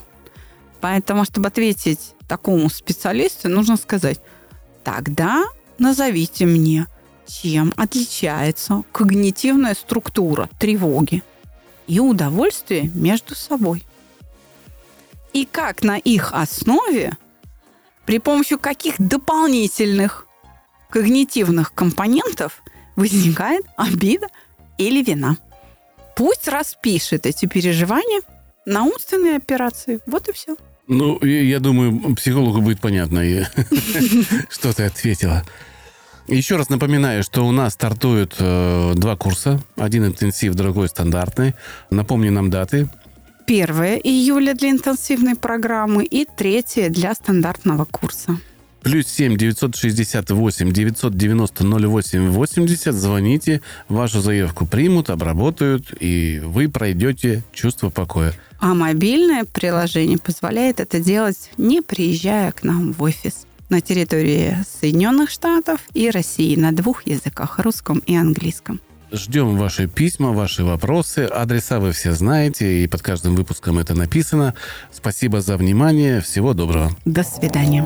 Поэтому, 0.80 1.26
чтобы 1.26 1.48
ответить 1.48 2.16
такому 2.28 2.70
специалисту, 2.70 3.50
нужно 3.50 3.78
сказать, 3.78 4.20
тогда 4.84 5.44
назовите 5.78 6.46
мне, 6.46 6.88
чем 7.28 7.74
отличается 7.78 8.84
когнитивная 8.92 9.76
структура 9.76 10.50
тревоги 10.60 11.24
и 11.88 12.00
удовольствие 12.00 12.90
между 12.94 13.36
собой. 13.36 13.84
И 15.34 15.46
как 15.46 15.84
на 15.84 15.98
их 15.98 16.34
основе, 16.34 17.18
при 18.06 18.20
помощи 18.20 18.58
каких 18.58 18.96
дополнительных 18.98 20.28
когнитивных 20.90 21.74
компонентов 21.74 22.62
возникает 23.02 23.66
обида 23.78 24.28
или 24.78 25.04
вина. 25.04 25.38
Пусть 26.16 26.48
распишет 26.48 27.26
эти 27.26 27.48
переживания 27.48 28.22
на 28.66 28.84
умственные 28.84 29.38
операции. 29.38 30.00
Вот 30.06 30.30
и 30.30 30.34
все. 30.34 30.56
Ну, 30.88 31.20
я 31.24 31.60
думаю, 31.60 32.16
психологу 32.16 32.62
будет 32.62 32.80
понятно, 32.80 33.24
что 34.50 34.74
ты 34.74 34.84
ответила. 34.84 35.44
Еще 36.28 36.56
раз 36.56 36.70
напоминаю, 36.70 37.24
что 37.24 37.48
у 37.48 37.52
нас 37.52 37.74
стартуют 37.74 38.36
э, 38.40 38.94
два 38.96 39.16
курса. 39.16 39.60
Один 39.76 40.06
интенсив, 40.06 40.54
другой 40.54 40.88
стандартный. 40.88 41.56
Напомни 41.90 42.30
нам 42.30 42.50
даты. 42.50 42.88
1 43.48 43.70
июля 44.04 44.54
для 44.54 44.70
интенсивной 44.70 45.36
программы 45.36 46.06
и 46.06 46.26
3 46.26 46.90
для 46.90 47.14
стандартного 47.16 47.86
курса. 47.86 48.38
Плюс 48.82 49.08
7 49.08 49.38
968 49.38 50.72
990 50.72 51.64
08 51.64 52.30
80. 52.30 52.96
Звоните, 52.96 53.62
вашу 53.88 54.22
заявку 54.22 54.66
примут, 54.66 55.10
обработают, 55.10 55.94
и 56.00 56.42
вы 56.44 56.68
пройдете 56.68 57.44
чувство 57.54 57.90
покоя. 57.90 58.34
А 58.60 58.74
мобильное 58.74 59.46
приложение 59.46 60.18
позволяет 60.18 60.80
это 60.80 61.00
делать, 61.00 61.52
не 61.58 61.82
приезжая 61.82 62.52
к 62.52 62.64
нам 62.64 62.94
в 62.94 63.02
офис 63.04 63.46
на 63.70 63.82
территории 63.82 64.58
Соединенных 64.82 65.30
Штатов 65.30 65.80
и 65.94 66.10
России 66.10 66.56
на 66.56 66.72
двух 66.72 67.08
языках, 67.08 67.60
русском 67.60 68.00
и 68.00 68.16
английском. 68.16 68.82
Ждем 69.12 69.58
ваши 69.58 69.88
письма, 69.88 70.32
ваши 70.32 70.64
вопросы. 70.64 71.20
Адреса 71.26 71.80
вы 71.80 71.92
все 71.92 72.14
знаете, 72.14 72.84
и 72.84 72.88
под 72.88 73.02
каждым 73.02 73.36
выпуском 73.36 73.78
это 73.78 73.94
написано. 73.94 74.56
Спасибо 74.92 75.42
за 75.42 75.58
внимание. 75.58 76.22
Всего 76.22 76.54
доброго. 76.54 76.96
До 77.06 77.24
свидания. 77.24 77.86